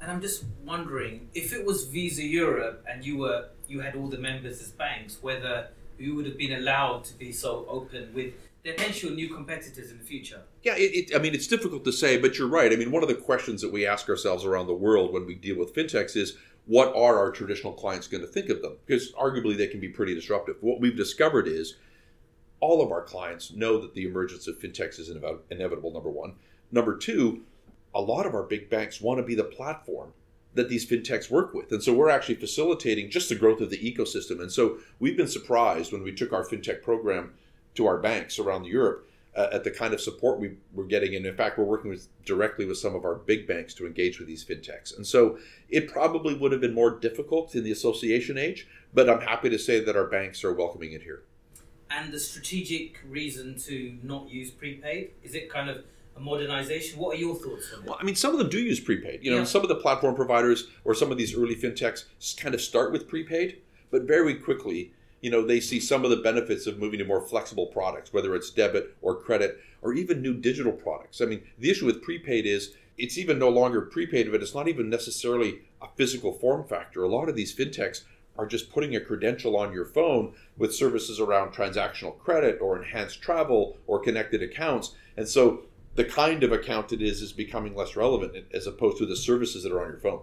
And 0.00 0.10
I'm 0.10 0.20
just 0.20 0.44
wondering 0.64 1.28
if 1.34 1.52
it 1.52 1.64
was 1.64 1.84
Visa 1.84 2.22
Europe 2.22 2.84
and 2.88 3.04
you 3.04 3.18
were 3.18 3.48
you 3.68 3.80
had 3.80 3.96
all 3.96 4.08
the 4.08 4.18
members 4.18 4.60
as 4.60 4.70
banks, 4.70 5.18
whether 5.22 5.68
you 5.98 6.14
would 6.14 6.26
have 6.26 6.36
been 6.36 6.52
allowed 6.52 7.04
to 7.04 7.14
be 7.14 7.32
so 7.32 7.66
open 7.68 8.12
with 8.14 8.34
potential 8.72 9.10
new 9.10 9.28
competitors 9.28 9.90
in 9.90 9.98
the 9.98 10.04
future. 10.04 10.42
Yeah, 10.62 10.76
it, 10.76 11.10
it, 11.10 11.16
I 11.16 11.18
mean, 11.18 11.34
it's 11.34 11.46
difficult 11.46 11.84
to 11.84 11.92
say, 11.92 12.18
but 12.18 12.38
you're 12.38 12.48
right. 12.48 12.72
I 12.72 12.76
mean, 12.76 12.90
one 12.90 13.02
of 13.02 13.08
the 13.08 13.14
questions 13.14 13.62
that 13.62 13.72
we 13.72 13.86
ask 13.86 14.08
ourselves 14.08 14.44
around 14.44 14.66
the 14.66 14.74
world 14.74 15.12
when 15.12 15.26
we 15.26 15.34
deal 15.34 15.58
with 15.58 15.74
fintechs 15.74 16.16
is 16.16 16.36
what 16.66 16.88
are 16.96 17.18
our 17.18 17.30
traditional 17.30 17.72
clients 17.72 18.08
going 18.08 18.22
to 18.22 18.26
think 18.26 18.48
of 18.48 18.62
them? 18.62 18.76
Because 18.84 19.12
arguably 19.12 19.56
they 19.56 19.68
can 19.68 19.80
be 19.80 19.88
pretty 19.88 20.14
disruptive. 20.14 20.56
What 20.60 20.80
we've 20.80 20.96
discovered 20.96 21.46
is 21.46 21.76
all 22.60 22.82
of 22.82 22.90
our 22.90 23.02
clients 23.02 23.52
know 23.52 23.78
that 23.80 23.94
the 23.94 24.04
emergence 24.04 24.48
of 24.48 24.58
fintechs 24.58 24.98
is 24.98 25.10
inevitable, 25.50 25.92
number 25.92 26.10
one. 26.10 26.34
Number 26.72 26.96
two, 26.96 27.42
a 27.94 28.00
lot 28.00 28.26
of 28.26 28.34
our 28.34 28.42
big 28.42 28.68
banks 28.68 29.00
want 29.00 29.18
to 29.18 29.22
be 29.24 29.34
the 29.34 29.44
platform 29.44 30.12
that 30.54 30.68
these 30.68 30.88
fintechs 30.88 31.30
work 31.30 31.54
with. 31.54 31.70
And 31.70 31.82
so 31.82 31.92
we're 31.92 32.10
actually 32.10 32.36
facilitating 32.36 33.10
just 33.10 33.28
the 33.28 33.34
growth 33.34 33.60
of 33.60 33.70
the 33.70 33.78
ecosystem. 33.78 34.40
And 34.40 34.50
so 34.50 34.78
we've 34.98 35.16
been 35.16 35.28
surprised 35.28 35.92
when 35.92 36.02
we 36.02 36.12
took 36.12 36.32
our 36.32 36.44
fintech 36.44 36.82
program 36.82 37.34
to 37.76 37.86
our 37.86 37.98
banks 37.98 38.38
around 38.38 38.66
Europe 38.66 39.08
uh, 39.36 39.48
at 39.52 39.64
the 39.64 39.70
kind 39.70 39.92
of 39.94 40.00
support 40.00 40.40
we 40.40 40.56
were 40.72 40.84
getting. 40.84 41.14
And 41.14 41.24
in 41.26 41.36
fact, 41.36 41.58
we're 41.58 41.64
working 41.64 41.90
with 41.90 42.08
directly 42.24 42.64
with 42.66 42.78
some 42.78 42.94
of 42.94 43.04
our 43.04 43.14
big 43.14 43.46
banks 43.46 43.74
to 43.74 43.86
engage 43.86 44.18
with 44.18 44.26
these 44.28 44.44
fintechs. 44.44 44.96
And 44.96 45.06
so 45.06 45.38
it 45.68 45.88
probably 45.88 46.34
would 46.34 46.52
have 46.52 46.60
been 46.60 46.74
more 46.74 46.90
difficult 46.98 47.54
in 47.54 47.62
the 47.62 47.70
association 47.70 48.38
age, 48.38 48.66
but 48.94 49.08
I'm 49.08 49.20
happy 49.20 49.50
to 49.50 49.58
say 49.58 49.80
that 49.84 49.96
our 49.96 50.06
banks 50.06 50.42
are 50.42 50.52
welcoming 50.52 50.92
it 50.92 51.02
here. 51.02 51.22
And 51.90 52.12
the 52.12 52.18
strategic 52.18 52.98
reason 53.08 53.58
to 53.60 53.96
not 54.02 54.28
use 54.28 54.50
prepaid 54.50 55.10
is 55.22 55.34
it 55.34 55.50
kind 55.50 55.70
of 55.70 55.84
a 56.16 56.20
modernization? 56.20 56.98
What 56.98 57.16
are 57.16 57.20
your 57.20 57.34
thoughts 57.36 57.72
on 57.74 57.82
it? 57.82 57.86
Well, 57.86 57.98
I 58.00 58.04
mean, 58.04 58.16
some 58.16 58.32
of 58.32 58.38
them 58.38 58.48
do 58.48 58.58
use 58.58 58.80
prepaid. 58.80 59.22
You 59.22 59.30
know, 59.32 59.38
Yeah. 59.38 59.44
some 59.44 59.62
of 59.62 59.68
the 59.68 59.74
platform 59.76 60.14
providers 60.16 60.68
or 60.84 60.94
some 60.94 61.12
of 61.12 61.18
these 61.18 61.36
early 61.36 61.54
fintechs 61.54 62.04
kind 62.38 62.54
of 62.54 62.60
start 62.62 62.90
with 62.90 63.06
prepaid, 63.06 63.58
but 63.90 64.02
very 64.02 64.34
quickly, 64.34 64.92
you 65.20 65.30
know, 65.30 65.44
they 65.44 65.60
see 65.60 65.80
some 65.80 66.04
of 66.04 66.10
the 66.10 66.16
benefits 66.16 66.66
of 66.66 66.78
moving 66.78 66.98
to 66.98 67.04
more 67.04 67.20
flexible 67.20 67.66
products, 67.66 68.12
whether 68.12 68.34
it's 68.34 68.50
debit 68.50 68.96
or 69.02 69.16
credit 69.16 69.58
or 69.82 69.94
even 69.94 70.22
new 70.22 70.34
digital 70.34 70.72
products. 70.72 71.20
I 71.20 71.24
mean, 71.24 71.42
the 71.58 71.70
issue 71.70 71.86
with 71.86 72.02
prepaid 72.02 72.46
is 72.46 72.74
it's 72.98 73.18
even 73.18 73.38
no 73.38 73.48
longer 73.48 73.82
prepaid, 73.82 74.30
but 74.30 74.42
it's 74.42 74.54
not 74.54 74.68
even 74.68 74.88
necessarily 74.88 75.60
a 75.82 75.88
physical 75.96 76.32
form 76.32 76.66
factor. 76.66 77.02
A 77.02 77.08
lot 77.08 77.28
of 77.28 77.36
these 77.36 77.54
fintechs 77.54 78.02
are 78.38 78.46
just 78.46 78.70
putting 78.70 78.94
a 78.94 79.00
credential 79.00 79.56
on 79.56 79.72
your 79.72 79.84
phone 79.84 80.34
with 80.56 80.74
services 80.74 81.20
around 81.20 81.52
transactional 81.52 82.18
credit 82.18 82.58
or 82.60 82.76
enhanced 82.76 83.22
travel 83.22 83.78
or 83.86 83.98
connected 83.98 84.42
accounts. 84.42 84.94
And 85.16 85.28
so 85.28 85.62
the 85.94 86.04
kind 86.04 86.42
of 86.42 86.52
account 86.52 86.92
it 86.92 87.00
is 87.00 87.22
is 87.22 87.32
becoming 87.32 87.74
less 87.74 87.96
relevant 87.96 88.46
as 88.52 88.66
opposed 88.66 88.98
to 88.98 89.06
the 89.06 89.16
services 89.16 89.62
that 89.62 89.72
are 89.72 89.82
on 89.82 89.88
your 89.88 90.00
phone. 90.00 90.20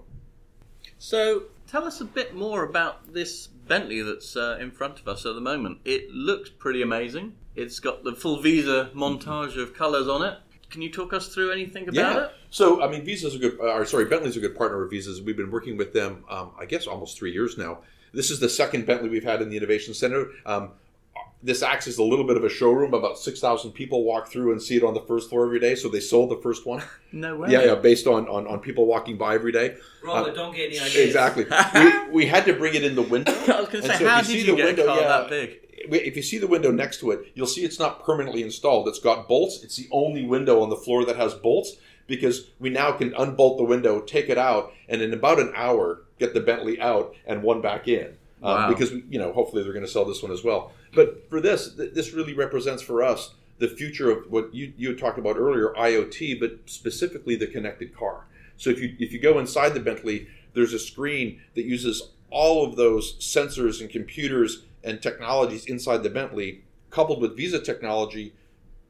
So, 1.05 1.43
tell 1.67 1.83
us 1.83 1.99
a 1.99 2.05
bit 2.05 2.33
more 2.33 2.63
about 2.63 3.11
this 3.11 3.47
Bentley 3.47 4.01
that's 4.01 4.37
uh, 4.37 4.57
in 4.61 4.71
front 4.71 5.01
of 5.01 5.07
us 5.09 5.25
at 5.25 5.35
the 5.35 5.41
moment. 5.41 5.79
It 5.83 6.09
looks 6.11 6.49
pretty 6.49 6.81
amazing. 6.81 7.35
It's 7.57 7.81
got 7.81 8.05
the 8.05 8.13
full 8.13 8.41
Visa 8.41 8.89
montage 8.95 9.61
of 9.61 9.75
colours 9.75 10.07
on 10.07 10.21
it. 10.21 10.37
Can 10.69 10.81
you 10.81 10.89
talk 10.89 11.11
us 11.11 11.27
through 11.27 11.51
anything 11.51 11.89
about 11.89 12.23
it? 12.23 12.31
So, 12.51 12.81
I 12.81 12.89
mean, 12.89 13.03
Visa's 13.03 13.35
a 13.35 13.37
good, 13.37 13.59
uh, 13.59 13.73
or 13.73 13.85
sorry, 13.85 14.05
Bentley's 14.05 14.37
a 14.37 14.39
good 14.39 14.55
partner 14.55 14.81
of 14.81 14.91
Visa's. 14.91 15.21
We've 15.21 15.35
been 15.35 15.51
working 15.51 15.75
with 15.75 15.91
them, 15.91 16.23
um, 16.29 16.51
I 16.57 16.63
guess, 16.63 16.87
almost 16.87 17.17
three 17.17 17.33
years 17.33 17.57
now. 17.57 17.79
This 18.13 18.31
is 18.31 18.39
the 18.39 18.47
second 18.47 18.85
Bentley 18.85 19.09
we've 19.09 19.25
had 19.25 19.41
in 19.41 19.49
the 19.49 19.57
Innovation 19.57 19.93
Center. 19.93 20.29
Um, 20.45 20.71
this 21.43 21.61
acts 21.61 21.87
as 21.87 21.97
a 21.97 22.03
little 22.03 22.25
bit 22.25 22.37
of 22.37 22.43
a 22.43 22.49
showroom. 22.49 22.93
About 22.93 23.19
6,000 23.19 23.71
people 23.71 24.03
walk 24.03 24.29
through 24.29 24.53
and 24.53 24.61
see 24.61 24.77
it 24.77 24.83
on 24.83 24.93
the 24.93 25.01
first 25.01 25.29
floor 25.29 25.45
every 25.45 25.59
day. 25.59 25.75
So 25.75 25.89
they 25.89 25.99
sold 25.99 26.31
the 26.31 26.41
first 26.41 26.65
one. 26.65 26.81
No 27.15 27.37
way. 27.37 27.51
Yeah, 27.51 27.65
yeah, 27.65 27.75
based 27.75 28.07
on, 28.07 28.27
on, 28.27 28.47
on 28.47 28.59
people 28.59 28.87
walking 28.87 29.19
by 29.19 29.35
every 29.35 29.51
day. 29.51 29.75
Robert, 30.03 30.31
uh, 30.31 30.33
don't 30.33 30.55
get 30.55 30.71
any 30.71 30.79
ideas. 30.79 30.95
Exactly. 30.95 31.45
we, 31.75 32.09
we 32.09 32.25
had 32.25 32.43
to 32.45 32.53
bring 32.53 32.73
it 32.73 32.83
in 32.83 32.95
the 32.95 33.03
window. 33.03 33.31
I 33.53 33.59
was 33.61 33.69
going 33.69 33.83
to 33.83 33.87
say, 33.87 33.99
so 33.99 34.07
how 34.09 34.17
you 34.17 34.23
did 34.23 34.25
see 34.25 34.39
you 34.39 34.45
the 34.47 34.55
get 34.55 34.65
window, 34.65 34.83
a 34.83 34.87
car 34.87 34.99
yeah. 34.99 35.07
that 35.07 35.29
big? 35.29 35.59
if 35.91 36.15
you 36.15 36.23
see 36.23 36.39
the 36.39 36.47
window 36.47 36.71
next 36.71 37.01
to 37.01 37.11
it, 37.11 37.31
you'll 37.35 37.45
see 37.45 37.63
it's 37.63 37.77
not 37.77 38.03
permanently 38.03 38.41
installed. 38.41 38.87
It's 38.87 38.99
got 38.99 39.27
bolts. 39.27 39.63
It's 39.63 39.75
the 39.75 39.87
only 39.91 40.25
window 40.25 40.61
on 40.61 40.71
the 40.71 40.75
floor 40.75 41.05
that 41.05 41.15
has 41.17 41.35
bolts 41.35 41.73
because 42.07 42.49
we 42.59 42.69
now 42.69 42.91
can 42.93 43.13
unbolt 43.15 43.57
the 43.57 43.63
window, 43.63 44.01
take 44.01 44.29
it 44.29 44.37
out, 44.37 44.73
and 44.89 45.01
in 45.01 45.13
about 45.13 45.39
an 45.39 45.53
hour 45.55 46.01
get 46.19 46.33
the 46.33 46.39
Bentley 46.39 46.79
out 46.79 47.15
and 47.25 47.43
one 47.43 47.61
back 47.61 47.87
in. 47.87 48.17
Um, 48.43 48.55
Wow. 48.55 48.69
because 48.69 48.91
you 48.91 49.17
know, 49.19 49.31
hopefully 49.31 49.63
they're 49.63 49.73
going 49.73 49.85
to 49.85 49.91
sell 49.91 50.05
this 50.05 50.21
one 50.21 50.31
as 50.31 50.43
well. 50.43 50.71
But 50.93 51.29
for 51.29 51.39
this, 51.39 51.73
th- 51.75 51.93
this 51.93 52.11
really 52.13 52.33
represents 52.33 52.83
for 52.83 53.01
us 53.01 53.33
the 53.59 53.67
future 53.69 54.11
of 54.11 54.29
what 54.29 54.53
you 54.53 54.73
you 54.77 54.95
talked 54.95 55.17
about 55.17 55.37
earlier, 55.37 55.73
IoT, 55.77 56.39
but 56.39 56.59
specifically 56.65 57.35
the 57.35 57.47
connected 57.47 57.95
car. 57.95 58.25
So 58.57 58.69
if 58.69 58.79
you 58.81 58.95
if 58.99 59.11
you 59.13 59.19
go 59.19 59.39
inside 59.39 59.69
the 59.73 59.79
Bentley, 59.79 60.27
there's 60.53 60.73
a 60.73 60.79
screen 60.79 61.41
that 61.55 61.63
uses 61.63 62.09
all 62.29 62.65
of 62.65 62.75
those 62.75 63.13
sensors 63.19 63.79
and 63.79 63.89
computers 63.89 64.63
and 64.83 65.01
technologies 65.01 65.65
inside 65.65 66.03
the 66.03 66.09
Bentley, 66.09 66.63
coupled 66.89 67.21
with 67.21 67.37
Visa 67.37 67.59
technology 67.59 68.33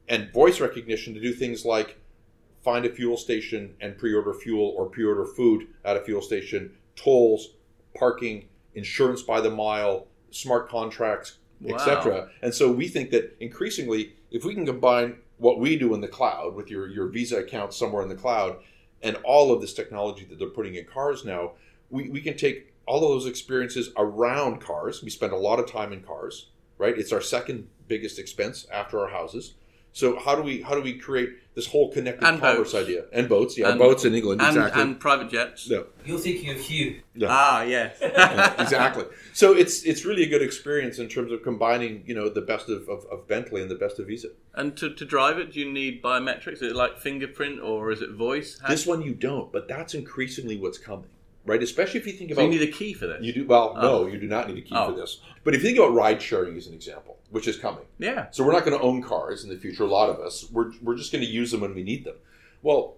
and 0.08 0.32
voice 0.32 0.60
recognition 0.60 1.14
to 1.14 1.20
do 1.20 1.32
things 1.32 1.64
like 1.64 1.96
find 2.62 2.84
a 2.86 2.90
fuel 2.90 3.16
station 3.16 3.74
and 3.80 3.96
pre-order 3.98 4.32
fuel 4.34 4.74
or 4.76 4.86
pre-order 4.86 5.24
food 5.26 5.68
at 5.84 5.96
a 5.96 6.00
fuel 6.00 6.22
station, 6.22 6.72
tolls, 6.96 7.50
parking, 7.94 8.46
insurance 8.74 9.22
by 9.22 9.40
the 9.40 9.50
mile, 9.50 10.06
smart 10.30 10.68
contracts, 10.68 11.38
Wow. 11.60 11.76
etc. 11.76 12.30
And 12.42 12.52
so 12.52 12.70
we 12.70 12.88
think 12.88 13.10
that 13.10 13.36
increasingly, 13.40 14.14
if 14.30 14.44
we 14.44 14.54
can 14.54 14.66
combine 14.66 15.16
what 15.38 15.58
we 15.58 15.78
do 15.78 15.94
in 15.94 16.00
the 16.00 16.08
cloud 16.08 16.54
with 16.54 16.68
your, 16.70 16.88
your 16.88 17.06
Visa 17.08 17.38
account 17.38 17.72
somewhere 17.72 18.02
in 18.02 18.08
the 18.08 18.14
cloud 18.14 18.58
and 19.02 19.16
all 19.24 19.52
of 19.52 19.60
this 19.60 19.72
technology 19.72 20.24
that 20.24 20.38
they're 20.38 20.48
putting 20.48 20.74
in 20.74 20.84
cars 20.84 21.24
now, 21.24 21.52
we, 21.90 22.10
we 22.10 22.20
can 22.20 22.36
take 22.36 22.74
all 22.86 22.96
of 23.04 23.10
those 23.10 23.26
experiences 23.26 23.90
around 23.96 24.60
cars. 24.60 25.02
We 25.02 25.10
spend 25.10 25.32
a 25.32 25.36
lot 25.36 25.58
of 25.58 25.70
time 25.70 25.92
in 25.92 26.02
cars, 26.02 26.50
right? 26.76 26.96
It's 26.98 27.12
our 27.12 27.20
second 27.20 27.68
biggest 27.88 28.18
expense 28.18 28.66
after 28.72 29.00
our 29.00 29.08
houses. 29.08 29.54
So 29.92 30.18
how 30.18 30.34
do 30.34 30.42
we 30.42 30.62
how 30.62 30.74
do 30.74 30.82
we 30.82 30.98
create 30.98 31.30
this 31.54 31.66
whole 31.68 31.92
connected 31.92 32.26
And 32.26 32.40
commerce 32.40 32.72
boats. 32.72 32.74
idea 32.74 33.04
and 33.12 33.28
boats? 33.28 33.56
Yeah, 33.56 33.70
And- 33.70 33.78
boats 33.78 34.04
in 34.04 34.14
England 34.14 34.40
and, 34.40 34.56
exactly. 34.56 34.82
and 34.82 34.98
private 34.98 35.30
jets. 35.30 35.68
Yeah. 35.70 35.82
You're 36.04 36.18
thinking 36.18 36.50
of 36.50 36.58
Hugh. 36.58 37.00
Yeah. 37.14 37.28
Ah, 37.30 37.62
yes. 37.62 37.96
Yeah, 38.02 38.60
exactly. 38.62 39.04
So 39.32 39.52
it's 39.52 39.84
it's 39.84 40.04
really 40.04 40.24
a 40.24 40.28
good 40.28 40.42
experience 40.42 40.98
in 40.98 41.08
terms 41.08 41.30
of 41.32 41.42
combining, 41.42 42.02
you 42.06 42.14
know, 42.14 42.28
the 42.28 42.40
best 42.40 42.68
of, 42.68 42.88
of, 42.88 43.04
of 43.06 43.28
Bentley 43.28 43.62
and 43.62 43.70
the 43.70 43.76
best 43.76 43.98
of 44.00 44.06
Visa. 44.08 44.28
and 44.54 44.76
to, 44.76 44.92
to 44.94 45.04
drive 45.04 45.38
it, 45.38 45.52
do 45.52 45.60
you 45.60 45.70
need 45.72 46.02
biometrics? 46.02 46.54
Is 46.54 46.62
it 46.62 46.76
like 46.76 46.98
fingerprint 46.98 47.60
or 47.60 47.92
is 47.92 48.00
it 48.02 48.10
voice? 48.10 48.58
How- 48.60 48.68
This 48.68 48.86
one 48.86 49.02
you 49.02 49.14
don't, 49.14 49.52
but 49.52 49.68
that's 49.68 49.94
increasingly 49.94 50.56
what's 50.56 50.78
coming, 50.78 51.10
right? 51.46 51.62
Especially 51.62 52.00
if 52.00 52.06
you 52.06 52.12
think 52.12 52.30
so 52.30 52.34
about 52.34 52.44
you 52.52 52.58
need 52.58 52.68
a 52.68 52.72
key 52.72 52.92
for 52.94 53.06
this. 53.06 53.22
you 53.22 53.32
do 53.32 53.46
well. 53.46 53.74
Oh. 53.76 53.80
No, 53.82 54.06
you 54.06 54.18
do 54.18 54.26
not 54.26 54.48
need 54.48 54.58
a 54.58 54.62
key 54.62 54.74
Oh. 54.74 54.90
for 54.92 54.96
this. 55.00 55.20
But 55.44 55.54
if 55.54 55.62
you 55.62 55.68
think 55.68 55.78
about 55.78 55.94
ride 55.94 56.20
sharing 56.22 56.56
as 56.56 56.66
an 56.66 56.74
example, 56.74 57.18
which 57.30 57.46
is 57.48 57.56
coming, 57.56 57.84
yeah. 57.98 58.26
so 58.30 58.44
we're 58.44 58.52
not 58.52 58.64
going 58.64 58.76
to 58.78 58.82
own 58.84 59.02
cars 59.02 59.44
in 59.44 59.50
the 59.50 59.56
future. 59.56 59.82
A 59.82 59.86
lot 59.86 60.08
of 60.10 60.18
us, 60.20 60.46
we're 60.50 60.72
we're 60.82 60.96
just 60.96 61.12
going 61.12 61.24
to 61.24 61.30
use 61.30 61.50
them 61.50 61.60
when 61.60 61.74
we 61.74 61.82
need 61.82 62.04
them. 62.04 62.16
Well, 62.62 62.96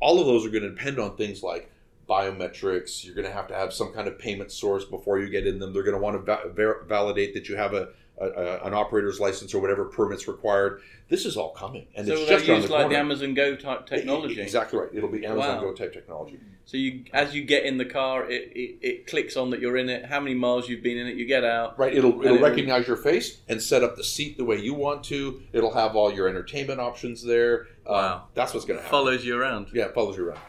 all 0.00 0.20
of 0.20 0.26
those 0.26 0.44
are 0.46 0.50
going 0.50 0.62
to 0.62 0.70
depend 0.70 0.98
on 0.98 1.16
things 1.16 1.42
like 1.42 1.70
biometrics. 2.08 3.04
You're 3.04 3.14
going 3.14 3.26
to 3.26 3.32
have 3.32 3.48
to 3.48 3.54
have 3.54 3.72
some 3.72 3.92
kind 3.92 4.08
of 4.08 4.18
payment 4.18 4.52
source 4.52 4.84
before 4.84 5.18
you 5.18 5.28
get 5.28 5.46
in 5.46 5.58
them. 5.58 5.72
They're 5.72 5.82
going 5.82 5.96
to 5.96 6.00
want 6.00 6.16
to 6.16 6.22
va- 6.22 6.50
ver- 6.54 6.84
validate 6.84 7.34
that 7.34 7.48
you 7.48 7.56
have 7.56 7.74
a, 7.74 7.88
a, 8.18 8.26
a 8.26 8.64
an 8.64 8.74
operator's 8.74 9.20
license 9.20 9.54
or 9.54 9.60
whatever 9.60 9.84
permits 9.84 10.26
required. 10.28 10.80
This 11.08 11.24
is 11.24 11.36
all 11.36 11.50
coming, 11.50 11.86
and 11.94 12.06
so 12.06 12.12
it's 12.14 12.20
will 12.22 12.28
just 12.28 12.46
they 12.46 12.52
around 12.52 12.60
use 12.62 12.68
the 12.68 12.72
like 12.74 12.82
corner. 12.84 12.94
the 12.94 13.00
Amazon 13.00 13.34
Go 13.34 13.56
type 13.56 13.86
technology? 13.86 14.40
Exactly 14.40 14.78
right. 14.78 14.88
It'll 14.92 15.08
be 15.08 15.24
Amazon 15.24 15.56
Wow. 15.56 15.60
Go 15.60 15.72
type 15.74 15.92
technology. 15.92 16.38
So 16.64 16.76
you, 16.78 17.04
as 17.12 17.32
you 17.32 17.44
get 17.44 17.62
in 17.64 17.78
the 17.78 17.84
car, 17.84 18.28
it, 18.28 18.50
it, 18.56 18.78
it 18.80 19.06
clicks 19.06 19.36
on 19.36 19.50
that 19.50 19.60
you're 19.60 19.76
in 19.76 19.88
it, 19.88 20.06
how 20.06 20.18
many 20.18 20.34
miles 20.34 20.68
you've 20.68 20.82
been 20.82 20.98
in 20.98 21.06
it, 21.06 21.14
you 21.16 21.24
get 21.24 21.44
out. 21.44 21.78
Right. 21.78 21.94
It'll 21.94 22.10
it'll 22.20 22.24
it'll- 22.24 22.38
recognize 22.40 22.88
your 22.88 22.96
face 22.96 23.38
and 23.48 23.62
set 23.62 23.84
up 23.84 23.94
the 23.96 24.02
seat 24.02 24.36
the 24.36 24.44
way 24.44 24.56
you 24.56 24.74
want 24.74 25.04
to. 25.04 25.42
It'll 25.52 25.74
have 25.74 25.94
all 25.94 26.12
your 26.12 26.26
entertainment 26.28 26.80
options 26.80 27.22
there. 27.24 27.66
Um, 27.86 27.94
Wow. 27.94 28.24
that's 28.34 28.52
what's 28.52 28.66
going 28.66 28.78
to 28.78 28.82
happen. 28.82 28.98
Follows 28.98 29.24
you 29.24 29.38
around. 29.40 29.68
Yeah, 29.72 29.84
it 29.84 29.94
follows 29.94 30.16
you 30.16 30.28
around. 30.28 30.40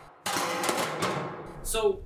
So 1.64 2.02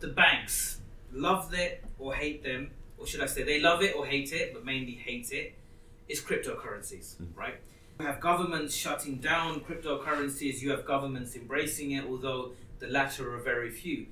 the 0.00 0.08
banks 0.08 0.80
love 1.12 1.52
it 1.54 1.82
or 1.98 2.14
hate 2.14 2.44
them, 2.44 2.70
or 2.98 3.06
should 3.06 3.20
I 3.20 3.26
say 3.26 3.42
they 3.42 3.60
love 3.60 3.82
it 3.82 3.94
or 3.96 4.06
hate 4.06 4.32
it, 4.32 4.54
but 4.54 4.64
mainly 4.64 4.92
hate 4.92 5.32
it, 5.32 5.54
is 6.08 6.20
cryptocurrencies, 6.20 7.16
hmm. 7.16 7.38
right? 7.38 7.54
You 7.98 8.06
have 8.06 8.20
governments 8.20 8.74
shutting 8.74 9.16
down 9.16 9.60
cryptocurrencies, 9.60 10.60
you 10.60 10.70
have 10.70 10.84
governments 10.84 11.34
embracing 11.34 11.92
it, 11.92 12.04
although 12.04 12.52
the 12.78 12.88
latter 12.88 13.34
are 13.34 13.40
very 13.40 13.70
few. 13.70 14.06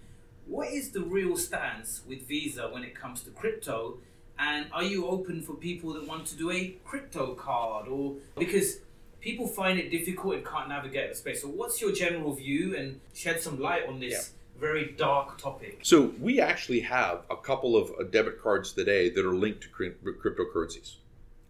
What 0.46 0.68
is 0.68 0.90
the 0.90 1.00
real 1.00 1.36
stance 1.36 2.02
with 2.06 2.26
Visa 2.26 2.68
when 2.68 2.82
it 2.82 2.94
comes 2.94 3.22
to 3.22 3.30
crypto? 3.30 3.98
And 4.38 4.66
are 4.72 4.82
you 4.82 5.06
open 5.06 5.42
for 5.42 5.54
people 5.54 5.92
that 5.94 6.06
want 6.06 6.26
to 6.26 6.36
do 6.36 6.50
a 6.50 6.76
crypto 6.84 7.34
card 7.34 7.88
or 7.88 8.16
because 8.36 8.80
people 9.24 9.48
find 9.48 9.78
it 9.78 9.90
difficult 9.90 10.34
and 10.34 10.44
can't 10.44 10.68
navigate 10.68 11.08
the 11.08 11.16
space. 11.16 11.40
So 11.40 11.48
what's 11.48 11.80
your 11.80 11.92
general 11.92 12.34
view 12.34 12.76
and 12.76 13.00
shed 13.14 13.40
some 13.40 13.58
light 13.58 13.88
on 13.88 13.98
this 13.98 14.32
very 14.58 14.92
dark 14.96 15.38
topic? 15.38 15.80
So 15.82 16.12
we 16.20 16.40
actually 16.40 16.80
have 16.80 17.24
a 17.30 17.36
couple 17.36 17.76
of 17.76 17.90
uh, 17.90 18.04
debit 18.04 18.40
cards 18.42 18.72
today 18.72 19.10
that 19.10 19.24
are 19.24 19.34
linked 19.34 19.62
to 19.62 19.68
cryp- 19.68 19.96
cryptocurrencies, 20.02 20.96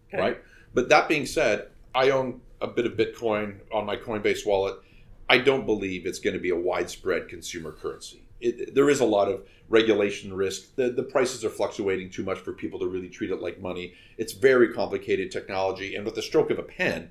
Okay. 0.09 0.21
right? 0.21 0.37
But 0.73 0.89
that 0.89 1.07
being 1.07 1.25
said, 1.25 1.69
I 1.93 2.09
own 2.09 2.41
a 2.61 2.67
bit 2.67 2.85
of 2.85 2.93
Bitcoin 2.93 3.59
on 3.71 3.85
my 3.85 3.95
Coinbase 3.95 4.45
wallet. 4.45 4.75
I 5.29 5.37
don't 5.37 5.65
believe 5.65 6.05
it's 6.05 6.19
going 6.19 6.33
to 6.33 6.39
be 6.39 6.49
a 6.49 6.55
widespread 6.55 7.29
consumer 7.29 7.71
currency. 7.71 8.21
It, 8.41 8.75
there 8.75 8.89
is 8.89 8.99
a 8.99 9.05
lot 9.05 9.29
of 9.29 9.45
regulation 9.69 10.33
risk. 10.33 10.75
The, 10.75 10.89
the 10.89 11.03
prices 11.03 11.43
are 11.45 11.49
fluctuating 11.49 12.09
too 12.11 12.23
much 12.23 12.39
for 12.39 12.53
people 12.53 12.79
to 12.79 12.87
really 12.87 13.09
treat 13.09 13.31
it 13.31 13.41
like 13.41 13.59
money. 13.61 13.93
It's 14.17 14.33
very 14.33 14.73
complicated 14.73 15.31
technology, 15.31 15.95
and 15.95 16.05
with 16.05 16.15
the 16.15 16.21
stroke 16.21 16.51
of 16.51 16.59
a 16.59 16.63
pen, 16.63 17.09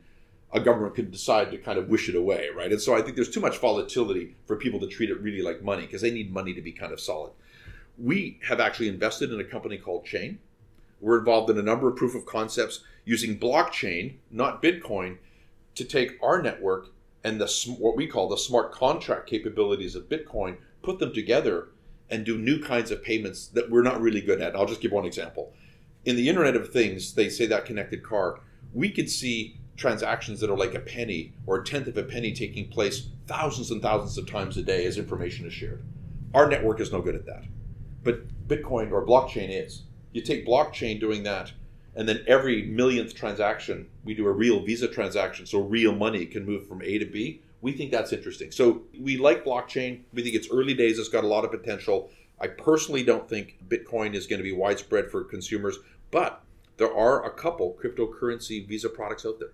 a 0.55 0.61
government 0.61 0.95
could 0.95 1.11
decide 1.11 1.51
to 1.51 1.59
kind 1.59 1.79
of 1.79 1.89
wish 1.89 2.09
it 2.09 2.15
away, 2.15 2.49
right? 2.57 2.71
And 2.71 2.81
so 2.81 2.97
I 2.97 3.03
think 3.03 3.17
there's 3.17 3.31
too 3.31 3.41
much 3.41 3.59
volatility 3.59 4.37
for 4.47 4.55
people 4.55 4.79
to 4.81 4.87
treat 4.87 5.11
it 5.11 5.21
really 5.21 5.43
like 5.43 5.63
money 5.63 5.83
because 5.83 6.01
they 6.01 6.13
need 6.13 6.33
money 6.33 6.55
to 6.55 6.63
be 6.63 6.71
kind 6.71 6.93
of 6.93 7.01
solid. 7.01 7.33
We 7.99 8.39
have 8.47 8.61
actually 8.61 8.89
invested 8.89 9.33
in 9.33 9.41
a 9.41 9.45
company 9.45 9.79
called 9.79 10.05
Chain. 10.05 10.39
We're 11.01 11.19
involved 11.19 11.51
in 11.51 11.59
a 11.59 11.63
number 11.63 11.89
of 11.89 11.97
proof 11.97 12.15
of 12.15 12.25
concepts 12.25 12.85
using 13.05 13.39
blockchain, 13.39 14.15
not 14.31 14.63
Bitcoin, 14.63 15.19
to 15.75 15.85
take 15.85 16.19
our 16.23 16.41
network 16.41 16.87
and 17.25 17.41
the 17.41 17.75
what 17.79 17.97
we 17.97 18.07
call 18.07 18.29
the 18.29 18.39
smart 18.39 18.71
contract 18.71 19.29
capabilities 19.29 19.97
of 19.97 20.09
Bitcoin, 20.09 20.59
put 20.83 21.01
them 21.01 21.13
together 21.13 21.69
and 22.11 22.25
do 22.25 22.39
new 22.39 22.63
kinds 22.63 22.91
of 22.93 23.03
payments 23.03 23.49
that 23.49 23.71
we're 23.71 23.83
not 23.83 24.01
really 24.01 24.21
good 24.21 24.41
at. 24.41 24.55
I'll 24.55 24.67
just 24.67 24.81
give 24.81 24.93
one 24.93 25.07
example. 25.07 25.53
In 26.05 26.17
the 26.17 26.29
Internet 26.29 26.55
of 26.55 26.71
Things, 26.71 27.15
they 27.15 27.29
say 27.29 27.47
that 27.47 27.65
connected 27.65 28.05
car, 28.05 28.41
we 28.73 28.91
could 28.91 29.11
see 29.11 29.57
transactions 29.77 30.41
that 30.41 30.51
are 30.51 30.57
like 30.57 30.75
a 30.75 30.81
penny 30.81 31.33
or 31.47 31.57
a 31.61 31.65
tenth 31.65 31.87
of 31.87 31.97
a 31.97 32.03
penny 32.03 32.33
taking 32.33 32.69
place 32.69 33.09
thousands 33.27 33.71
and 33.71 33.83
thousands 33.83 34.19
of 34.19 34.31
times 34.31 34.57
a 34.57 34.63
day 34.63 34.87
as 34.87 34.99
information 34.99 35.47
is 35.47 35.53
shared. 35.53 35.83
Our 36.33 36.49
network 36.49 36.81
is 36.81 36.93
no 36.93 37.01
good 37.01 37.15
at 37.15 37.27
that. 37.27 37.45
But 38.03 38.49
Bitcoin 38.49 38.93
or 38.93 39.07
blockchain 39.07 39.49
is. 39.51 39.83
You 40.13 40.23
take 40.23 40.47
blockchain 40.47 41.01
doing 41.01 41.23
that, 41.25 41.53
and 41.97 42.09
then 42.09 42.25
every 42.27 42.63
millionth 42.63 43.15
transaction, 43.15 43.89
we 44.05 44.15
do 44.15 44.27
a 44.27 44.33
real 44.33 44.61
Visa 44.61 44.89
transaction, 44.89 45.47
so 45.47 45.61
real 45.61 45.95
money 45.95 46.27
can 46.27 46.45
move 46.45 46.67
from 46.69 46.83
A 46.83 46.99
to 46.99 47.07
B. 47.07 47.41
We 47.63 47.73
think 47.73 47.91
that's 47.91 48.13
interesting. 48.13 48.51
So 48.51 48.83
we 49.01 49.17
like 49.17 49.45
blockchain. 49.45 50.03
We 50.13 50.23
think 50.23 50.35
it's 50.35 50.51
early 50.53 50.75
days, 50.75 50.99
it's 50.99 51.09
got 51.09 51.25
a 51.25 51.29
lot 51.29 51.45
of 51.45 51.51
potential. 51.51 52.11
I 52.41 52.49
personally 52.49 53.05
don't 53.05 53.29
think 53.29 53.57
Bitcoin 53.69 54.15
is 54.15 54.27
going 54.27 54.39
to 54.39 54.45
be 54.45 54.53
widespread 54.53 55.11
for 55.11 55.25
consumers, 55.25 55.79
but 56.11 56.43
there 56.77 56.95
are 56.95 57.25
a 57.25 57.31
couple 57.31 57.79
cryptocurrency 57.83 58.67
Visa 58.67 58.89
products 58.89 59.25
out 59.25 59.39
there. 59.39 59.53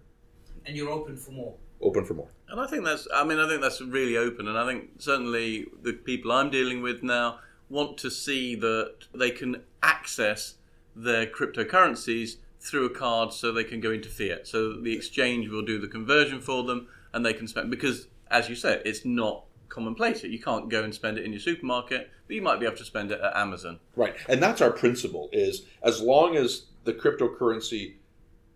And 0.67 0.77
you're 0.77 0.91
open 0.91 1.17
for 1.17 1.33
more. 1.33 1.55
Open 1.81 2.05
for 2.05 2.15
more. 2.15 2.29
And 2.49 2.61
I 2.61 2.67
think 2.67 2.85
that's, 2.85 3.09
I 3.15 3.25
mean, 3.25 3.39
I 3.39 3.49
think 3.49 3.63
that's 3.63 3.81
really 3.81 4.17
open. 4.17 4.49
And 4.49 4.59
I 4.59 4.67
think 4.67 4.91
certainly 4.99 5.67
the 5.83 5.93
people 5.93 6.33
I'm 6.33 6.51
dealing 6.51 6.83
with 6.83 7.03
now 7.03 7.39
want 7.69 7.97
to 7.99 8.11
see 8.11 8.55
that 8.57 8.95
they 9.15 9.31
can 9.31 9.63
access 9.83 10.57
their 10.95 11.27
cryptocurrencies 11.27 12.37
through 12.59 12.85
a 12.85 12.91
card 12.91 13.33
so 13.33 13.53
they 13.53 13.65
can 13.65 13.81
go 13.81 13.91
into 13.91 14.09
fiat. 14.09 14.47
So 14.47 14.75
the 14.75 14.95
exchange 14.95 15.49
will 15.49 15.65
do 15.65 15.79
the 15.79 15.89
conversion 15.89 16.41
for 16.41 16.65
them 16.65 16.89
and 17.15 17.25
they 17.25 17.33
can 17.33 17.49
spend, 17.49 17.71
because 17.71 18.09
as 18.31 18.49
you 18.49 18.55
said, 18.55 18.83
it's 18.85 19.05
not 19.05 19.45
commonplace. 19.69 20.23
You 20.23 20.41
can't 20.41 20.69
go 20.69 20.83
and 20.83 20.95
spend 20.95 21.17
it 21.17 21.25
in 21.25 21.33
your 21.33 21.41
supermarket, 21.41 22.11
but 22.27 22.37
you 22.37 22.43
might 22.43 22.61
be 22.61 22.67
able 22.67 22.77
to 22.77 22.85
spend 22.85 23.13
it 23.13 23.21
at 23.21 23.37
Amazon. 23.37 23.79
Right. 23.97 24.15
And 24.29 24.43
that's 24.43 24.61
our 24.61 24.71
principle 24.71 25.31
is 25.33 25.63
as 25.83 26.03
long 26.03 26.37
as 26.37 26.67
the 26.85 26.93
cryptocurrency 26.93 27.95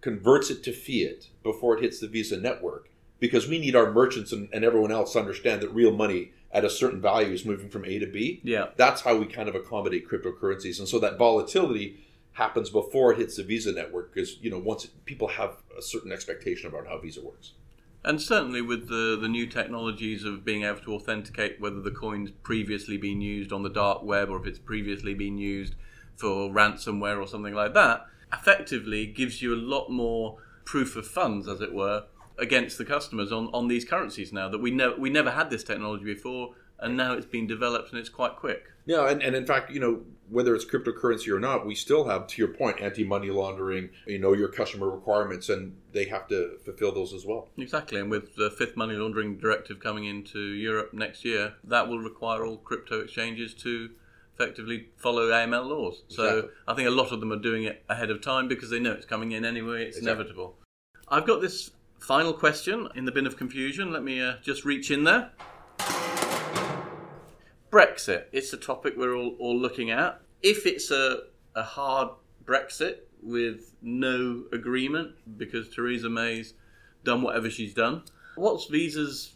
converts 0.04 0.50
it 0.50 0.62
to 0.62 0.70
fiat 0.70 1.28
before 1.42 1.78
it 1.78 1.82
hits 1.82 1.98
the 1.98 2.06
Visa 2.06 2.38
network, 2.38 2.90
because 3.20 3.48
we 3.48 3.58
need 3.58 3.74
our 3.74 3.90
merchants 3.90 4.32
and, 4.32 4.50
and 4.52 4.62
everyone 4.62 4.92
else 4.92 5.14
to 5.14 5.18
understand 5.18 5.62
that 5.62 5.70
real 5.70 5.92
money 5.92 6.30
at 6.52 6.62
a 6.62 6.68
certain 6.68 7.00
value 7.00 7.32
is 7.32 7.46
moving 7.46 7.70
from 7.70 7.86
A 7.86 7.98
to 7.98 8.06
B. 8.06 8.42
Yeah. 8.44 8.66
That's 8.76 9.00
how 9.00 9.16
we 9.16 9.24
kind 9.24 9.48
of 9.48 9.54
accommodate 9.54 10.06
cryptocurrencies. 10.06 10.78
And 10.78 10.86
so 10.86 10.98
that 10.98 11.16
volatility 11.16 12.04
happens 12.32 12.68
before 12.68 13.12
it 13.12 13.18
hits 13.18 13.36
the 13.36 13.44
Visa 13.44 13.72
network 13.72 14.12
because, 14.12 14.36
you 14.42 14.50
know, 14.50 14.58
once 14.58 14.84
it, 14.84 14.90
people 15.06 15.26
have 15.26 15.56
a 15.76 15.80
certain 15.80 16.12
expectation 16.12 16.68
about 16.68 16.86
how 16.86 16.98
Visa 16.98 17.24
works. 17.24 17.52
And 18.04 18.20
certainly 18.20 18.60
with 18.60 18.90
the, 18.90 19.18
the 19.18 19.28
new 19.28 19.46
technologies 19.46 20.22
of 20.24 20.44
being 20.44 20.64
able 20.64 20.80
to 20.80 20.96
authenticate 20.96 21.62
whether 21.62 21.80
the 21.80 21.90
coin's 21.90 22.30
previously 22.30 22.98
been 22.98 23.22
used 23.22 23.54
on 23.54 23.62
the 23.62 23.70
dark 23.70 24.02
web 24.02 24.28
or 24.28 24.38
if 24.38 24.46
it's 24.46 24.58
previously 24.58 25.14
been 25.14 25.38
used 25.38 25.76
for 26.14 26.50
ransomware 26.50 27.18
or 27.18 27.26
something 27.26 27.54
like 27.54 27.72
that, 27.72 28.06
effectively 28.32 29.06
gives 29.06 29.42
you 29.42 29.54
a 29.54 29.56
lot 29.56 29.90
more 29.90 30.38
proof 30.64 30.96
of 30.96 31.06
funds, 31.06 31.48
as 31.48 31.60
it 31.60 31.74
were, 31.74 32.04
against 32.38 32.78
the 32.78 32.84
customers 32.84 33.30
on, 33.30 33.48
on 33.52 33.68
these 33.68 33.84
currencies 33.84 34.32
now 34.32 34.48
that 34.48 34.58
we 34.58 34.70
never 34.70 34.96
we 34.96 35.08
never 35.08 35.30
had 35.30 35.50
this 35.50 35.62
technology 35.62 36.04
before 36.04 36.54
and 36.80 36.96
now 36.96 37.12
it's 37.12 37.26
been 37.26 37.46
developed 37.46 37.90
and 37.90 37.98
it's 37.98 38.08
quite 38.08 38.36
quick. 38.36 38.66
Yeah, 38.86 39.08
and, 39.08 39.22
and 39.22 39.34
in 39.34 39.46
fact, 39.46 39.70
you 39.70 39.80
know, 39.80 40.02
whether 40.28 40.54
it's 40.54 40.64
cryptocurrency 40.64 41.28
or 41.28 41.38
not, 41.38 41.64
we 41.64 41.74
still 41.74 42.04
have, 42.08 42.26
to 42.28 42.42
your 42.42 42.52
point, 42.52 42.80
anti-money 42.80 43.30
laundering, 43.30 43.90
you 44.06 44.18
know, 44.18 44.32
your 44.34 44.48
customer 44.48 44.90
requirements, 44.90 45.48
and 45.48 45.76
they 45.92 46.04
have 46.06 46.28
to 46.28 46.58
fulfill 46.64 46.92
those 46.92 47.14
as 47.14 47.24
well. 47.24 47.48
Exactly, 47.56 48.00
and 48.00 48.10
with 48.10 48.36
the 48.36 48.50
fifth 48.50 48.76
money 48.76 48.94
laundering 48.94 49.38
directive 49.38 49.80
coming 49.80 50.04
into 50.04 50.38
Europe 50.38 50.92
next 50.92 51.24
year, 51.24 51.54
that 51.64 51.88
will 51.88 51.98
require 51.98 52.44
all 52.44 52.58
crypto 52.58 53.00
exchanges 53.00 53.54
to 53.54 53.90
effectively 54.34 54.88
follow 54.96 55.30
AML 55.30 55.68
laws. 55.68 56.02
So 56.08 56.24
Exactly. 56.24 56.50
I 56.68 56.74
think 56.74 56.88
a 56.88 56.92
lot 56.92 57.12
of 57.12 57.20
them 57.20 57.32
are 57.32 57.38
doing 57.38 57.64
it 57.64 57.84
ahead 57.88 58.10
of 58.10 58.20
time 58.20 58.48
because 58.48 58.70
they 58.70 58.80
know 58.80 58.92
it's 58.92 59.06
coming 59.06 59.32
in 59.32 59.44
anyway, 59.44 59.84
it's 59.86 59.98
Exactly. 59.98 60.12
inevitable. 60.24 60.56
I've 61.08 61.26
got 61.26 61.40
this 61.40 61.70
final 62.00 62.32
question 62.32 62.88
in 62.94 63.04
the 63.04 63.12
bin 63.12 63.26
of 63.26 63.36
confusion. 63.36 63.92
Let 63.92 64.02
me 64.02 64.20
uh, 64.20 64.34
just 64.42 64.64
reach 64.64 64.90
in 64.90 65.04
there. 65.04 65.30
Brexit, 67.70 68.24
it's 68.32 68.52
a 68.52 68.56
topic 68.56 68.94
we're 68.96 69.14
all, 69.14 69.34
all 69.38 69.56
looking 69.58 69.90
at. 69.90 70.20
If 70.42 70.66
it's 70.66 70.90
a, 70.90 71.24
a 71.54 71.62
hard 71.62 72.08
Brexit 72.44 72.98
with 73.22 73.74
no 73.82 74.44
agreement 74.52 75.12
because 75.38 75.68
Theresa 75.74 76.08
May's 76.10 76.54
done 77.04 77.22
whatever 77.22 77.50
she's 77.50 77.74
done. 77.74 78.02
What's 78.36 78.66
Visa's 78.66 79.34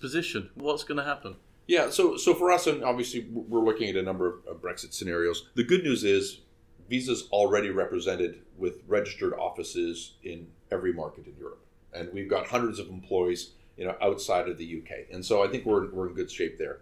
position? 0.00 0.50
What's 0.54 0.84
going 0.84 0.98
to 0.98 1.04
happen? 1.04 1.36
Yeah, 1.70 1.90
so 1.90 2.16
so 2.16 2.34
for 2.34 2.50
us, 2.50 2.66
and 2.66 2.82
obviously 2.82 3.28
we're 3.30 3.64
looking 3.64 3.88
at 3.88 3.94
a 3.94 4.02
number 4.02 4.40
of 4.48 4.60
Brexit 4.60 4.92
scenarios. 4.92 5.46
The 5.54 5.62
good 5.62 5.84
news 5.84 6.02
is 6.02 6.40
Visa's 6.88 7.28
already 7.30 7.70
represented 7.70 8.40
with 8.58 8.82
registered 8.88 9.34
offices 9.34 10.14
in 10.24 10.48
every 10.72 10.92
market 10.92 11.28
in 11.28 11.36
Europe, 11.38 11.64
and 11.94 12.12
we've 12.12 12.28
got 12.28 12.48
hundreds 12.48 12.80
of 12.80 12.88
employees, 12.88 13.52
you 13.76 13.84
know, 13.84 13.94
outside 14.02 14.48
of 14.48 14.58
the 14.58 14.82
UK, 14.82 15.12
and 15.12 15.24
so 15.24 15.44
I 15.44 15.46
think 15.46 15.64
we're 15.64 15.88
we're 15.92 16.08
in 16.08 16.14
good 16.14 16.28
shape 16.28 16.58
there. 16.58 16.80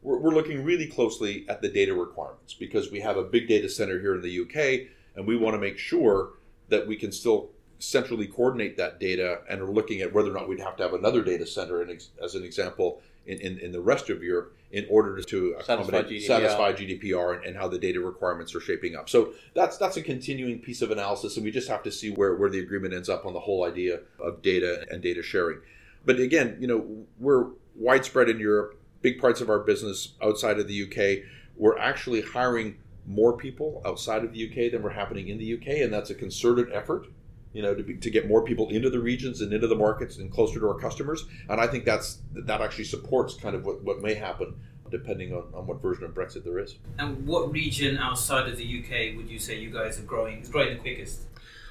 We're, 0.00 0.18
we're 0.18 0.34
looking 0.34 0.62
really 0.62 0.86
closely 0.86 1.44
at 1.48 1.60
the 1.60 1.68
data 1.68 1.92
requirements 1.92 2.54
because 2.54 2.92
we 2.92 3.00
have 3.00 3.16
a 3.16 3.24
big 3.24 3.48
data 3.48 3.68
center 3.68 3.98
here 3.98 4.14
in 4.14 4.22
the 4.22 4.42
UK, 4.42 4.92
and 5.16 5.26
we 5.26 5.36
want 5.36 5.54
to 5.54 5.60
make 5.60 5.76
sure 5.76 6.34
that 6.68 6.86
we 6.86 6.94
can 6.94 7.10
still 7.10 7.50
centrally 7.80 8.28
coordinate 8.28 8.76
that 8.76 9.00
data 9.00 9.40
and 9.48 9.60
are 9.60 9.72
looking 9.72 10.02
at 10.02 10.12
whether 10.12 10.30
or 10.30 10.34
not 10.34 10.48
we'd 10.48 10.60
have 10.60 10.76
to 10.76 10.84
have 10.84 10.94
another 10.94 11.24
data 11.24 11.48
center, 11.48 11.82
and 11.82 12.00
as 12.22 12.36
an 12.36 12.44
example, 12.44 13.02
in, 13.30 13.40
in, 13.40 13.58
in, 13.58 13.72
the 13.72 13.80
rest 13.80 14.10
of 14.10 14.22
Europe 14.22 14.56
in 14.72 14.86
order 14.90 15.20
to 15.20 15.56
accommodate 15.58 15.92
satisfy 15.92 16.02
GDPR, 16.02 16.26
satisfy 16.26 16.72
GDPR 16.72 17.36
and, 17.36 17.44
and, 17.44 17.56
how 17.56 17.68
the 17.68 17.78
data 17.78 18.00
requirements 18.00 18.54
are 18.54 18.60
shaping 18.60 18.96
up. 18.96 19.08
So 19.08 19.32
that's 19.54 19.76
that's 19.76 19.96
a 19.96 20.02
continuing 20.02 20.58
piece 20.58 20.82
of 20.82 20.90
analysis, 20.90 21.36
and 21.36 21.44
we 21.44 21.50
just 21.50 21.68
have 21.68 21.82
to 21.84 21.92
see 21.92 22.10
where, 22.10 22.34
where 22.34 22.50
the 22.50 22.58
agreement 22.58 22.94
ends 22.94 23.08
up 23.08 23.24
on 23.24 23.32
the 23.32 23.40
whole 23.40 23.64
idea 23.64 24.00
of 24.18 24.42
data 24.42 24.86
and 24.90 25.02
data 25.02 25.22
sharing. 25.22 25.60
But 26.04 26.18
again, 26.18 26.56
you 26.60 26.66
know, 26.66 27.06
we're 27.18 27.48
widespread 27.76 28.28
in 28.28 28.38
Europe, 28.38 28.80
big 29.02 29.20
parts 29.20 29.40
of 29.40 29.48
our 29.48 29.60
business 29.60 30.14
outside 30.22 30.58
of 30.58 30.66
the 30.66 30.82
UK. 30.84 31.24
We're 31.56 31.78
actually 31.78 32.22
hiring 32.22 32.78
more 33.06 33.36
people 33.36 33.82
outside 33.84 34.24
of 34.24 34.32
the 34.32 34.48
UK 34.48 34.72
than 34.72 34.82
we're 34.82 34.90
happening 34.90 35.28
in 35.28 35.38
the 35.38 35.54
UK, 35.54 35.82
and 35.82 35.92
that's 35.92 36.10
a 36.10 36.14
concerted 36.14 36.72
effort 36.72 37.06
you 37.52 37.62
know, 37.62 37.74
to, 37.74 37.82
be, 37.82 37.96
to 37.96 38.10
get 38.10 38.28
more 38.28 38.42
people 38.42 38.68
into 38.68 38.90
the 38.90 39.00
regions 39.00 39.40
and 39.40 39.52
into 39.52 39.66
the 39.66 39.74
markets 39.74 40.18
and 40.18 40.30
closer 40.30 40.60
to 40.60 40.68
our 40.68 40.78
customers. 40.78 41.24
And 41.48 41.60
I 41.60 41.66
think 41.66 41.84
that's 41.84 42.18
that 42.32 42.60
actually 42.60 42.84
supports 42.84 43.34
kind 43.34 43.56
of 43.56 43.64
what, 43.64 43.82
what 43.82 44.00
may 44.00 44.14
happen 44.14 44.54
depending 44.90 45.32
on, 45.32 45.44
on 45.54 45.66
what 45.66 45.80
version 45.80 46.04
of 46.04 46.10
Brexit 46.12 46.44
there 46.44 46.58
is. 46.58 46.76
And 46.98 47.24
what 47.26 47.52
region 47.52 47.96
outside 47.98 48.48
of 48.48 48.56
the 48.56 48.80
UK 48.80 49.16
would 49.16 49.30
you 49.30 49.38
say 49.38 49.58
you 49.58 49.70
guys 49.70 50.00
are 50.00 50.02
growing? 50.02 50.40
Is 50.40 50.48
growing 50.48 50.74
the 50.74 50.80
quickest? 50.80 51.22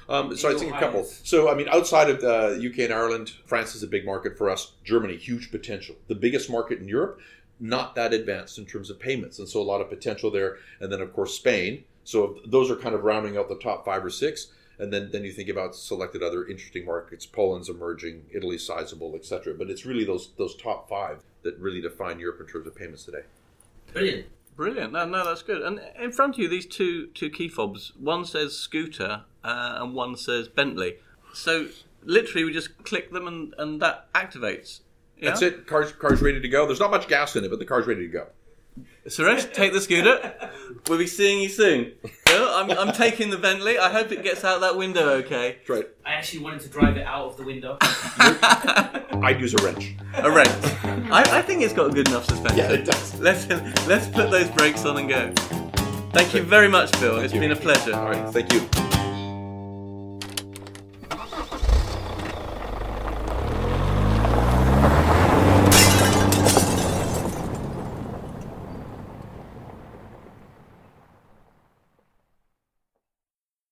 Um, 0.08 0.36
so 0.36 0.50
I 0.50 0.58
think 0.58 0.74
a 0.74 0.78
couple. 0.78 1.04
So 1.04 1.50
I 1.50 1.54
mean, 1.54 1.68
outside 1.68 2.10
of 2.10 2.20
the 2.20 2.56
UK 2.56 2.80
and 2.90 2.92
Ireland, 2.92 3.32
France 3.46 3.74
is 3.74 3.82
a 3.82 3.86
big 3.86 4.04
market 4.04 4.36
for 4.36 4.50
us. 4.50 4.72
Germany, 4.84 5.16
huge 5.16 5.50
potential. 5.50 5.94
The 6.08 6.14
biggest 6.14 6.50
market 6.50 6.80
in 6.80 6.88
Europe, 6.88 7.20
not 7.60 7.94
that 7.94 8.12
advanced 8.12 8.58
in 8.58 8.66
terms 8.66 8.90
of 8.90 8.98
payments, 8.98 9.38
and 9.38 9.48
so 9.48 9.60
a 9.60 9.62
lot 9.62 9.80
of 9.80 9.88
potential 9.88 10.30
there. 10.30 10.56
And 10.80 10.90
then 10.90 11.00
of 11.00 11.12
course 11.12 11.34
Spain. 11.34 11.84
So 12.02 12.38
those 12.46 12.70
are 12.70 12.76
kind 12.76 12.94
of 12.94 13.04
rounding 13.04 13.36
out 13.36 13.48
the 13.48 13.58
top 13.58 13.84
five 13.84 14.04
or 14.04 14.10
six 14.10 14.48
and 14.80 14.92
then 14.92 15.10
then 15.12 15.24
you 15.24 15.32
think 15.32 15.48
about 15.48 15.74
selected 15.74 16.22
other 16.22 16.46
interesting 16.46 16.84
markets. 16.84 17.26
Poland's 17.26 17.68
emerging, 17.68 18.26
Italy's 18.32 18.66
sizable, 18.66 19.14
etc. 19.14 19.54
But 19.54 19.70
it's 19.70 19.84
really 19.84 20.04
those 20.04 20.30
those 20.38 20.56
top 20.56 20.88
five 20.88 21.22
that 21.42 21.58
really 21.58 21.80
define 21.80 22.18
Europe 22.18 22.40
in 22.40 22.46
terms 22.46 22.66
of 22.66 22.74
payments 22.74 23.04
today. 23.04 23.22
Brilliant. 23.92 24.26
Brilliant. 24.56 24.92
No, 24.92 25.06
no, 25.06 25.24
that's 25.24 25.42
good. 25.42 25.62
And 25.62 25.80
in 25.98 26.12
front 26.12 26.34
of 26.34 26.38
you, 26.38 26.48
these 26.48 26.66
two 26.66 27.06
two 27.08 27.30
key 27.30 27.48
fobs. 27.48 27.92
One 27.98 28.24
says 28.24 28.56
scooter, 28.56 29.22
uh, 29.44 29.78
and 29.80 29.94
one 29.94 30.16
says 30.16 30.48
Bentley. 30.48 30.96
So 31.32 31.68
literally, 32.02 32.44
we 32.44 32.52
just 32.52 32.82
click 32.84 33.10
them, 33.12 33.26
and, 33.26 33.54
and 33.58 33.80
that 33.80 34.12
activates. 34.12 34.80
Yeah? 35.16 35.30
That's 35.30 35.42
it. 35.42 35.66
Car's 35.66 35.92
car's 35.92 36.22
ready 36.22 36.40
to 36.40 36.48
go. 36.48 36.66
There's 36.66 36.80
not 36.80 36.90
much 36.90 37.08
gas 37.08 37.36
in 37.36 37.44
it, 37.44 37.50
but 37.50 37.58
the 37.58 37.64
car's 37.64 37.86
ready 37.86 38.02
to 38.02 38.12
go. 38.12 38.26
Suresh, 39.10 39.52
take 39.52 39.72
the 39.72 39.80
scooter. 39.80 40.34
We'll 40.88 40.98
be 40.98 41.08
seeing 41.08 41.42
you 41.42 41.48
soon. 41.48 41.94
I'm, 42.28 42.70
I'm 42.70 42.92
taking 42.92 43.30
the 43.30 43.38
Bentley. 43.38 43.76
I 43.76 43.90
hope 43.90 44.12
it 44.12 44.22
gets 44.22 44.44
out 44.44 44.60
that 44.60 44.76
window 44.76 45.08
okay. 45.14 45.56
That's 45.58 45.68
right. 45.68 45.88
I 46.06 46.12
actually 46.12 46.44
wanted 46.44 46.60
to 46.60 46.68
drive 46.68 46.96
it 46.96 47.04
out 47.04 47.26
of 47.26 47.36
the 47.36 47.42
window. 47.42 47.76
I'd 47.82 49.40
use 49.40 49.52
a 49.54 49.64
wrench. 49.64 49.96
A 50.14 50.30
wrench. 50.30 50.48
I, 51.10 51.38
I 51.38 51.42
think 51.42 51.62
it's 51.62 51.74
got 51.74 51.90
a 51.90 51.92
good 51.92 52.06
enough 52.06 52.24
suspension. 52.26 52.58
Yeah, 52.58 52.72
it 52.72 52.84
does. 52.84 53.18
Let's, 53.18 53.48
let's 53.88 54.06
put 54.06 54.30
those 54.30 54.48
brakes 54.50 54.84
on 54.84 54.96
and 54.98 55.08
go. 55.08 55.32
Thank 56.12 56.32
you 56.32 56.42
very 56.42 56.68
much, 56.68 56.92
Bill. 57.00 57.14
Thank 57.14 57.24
it's 57.24 57.34
you. 57.34 57.40
been 57.40 57.52
a 57.52 57.56
pleasure. 57.56 57.94
All 57.94 58.04
right, 58.04 58.32
thank 58.32 58.52
you. 58.52 58.89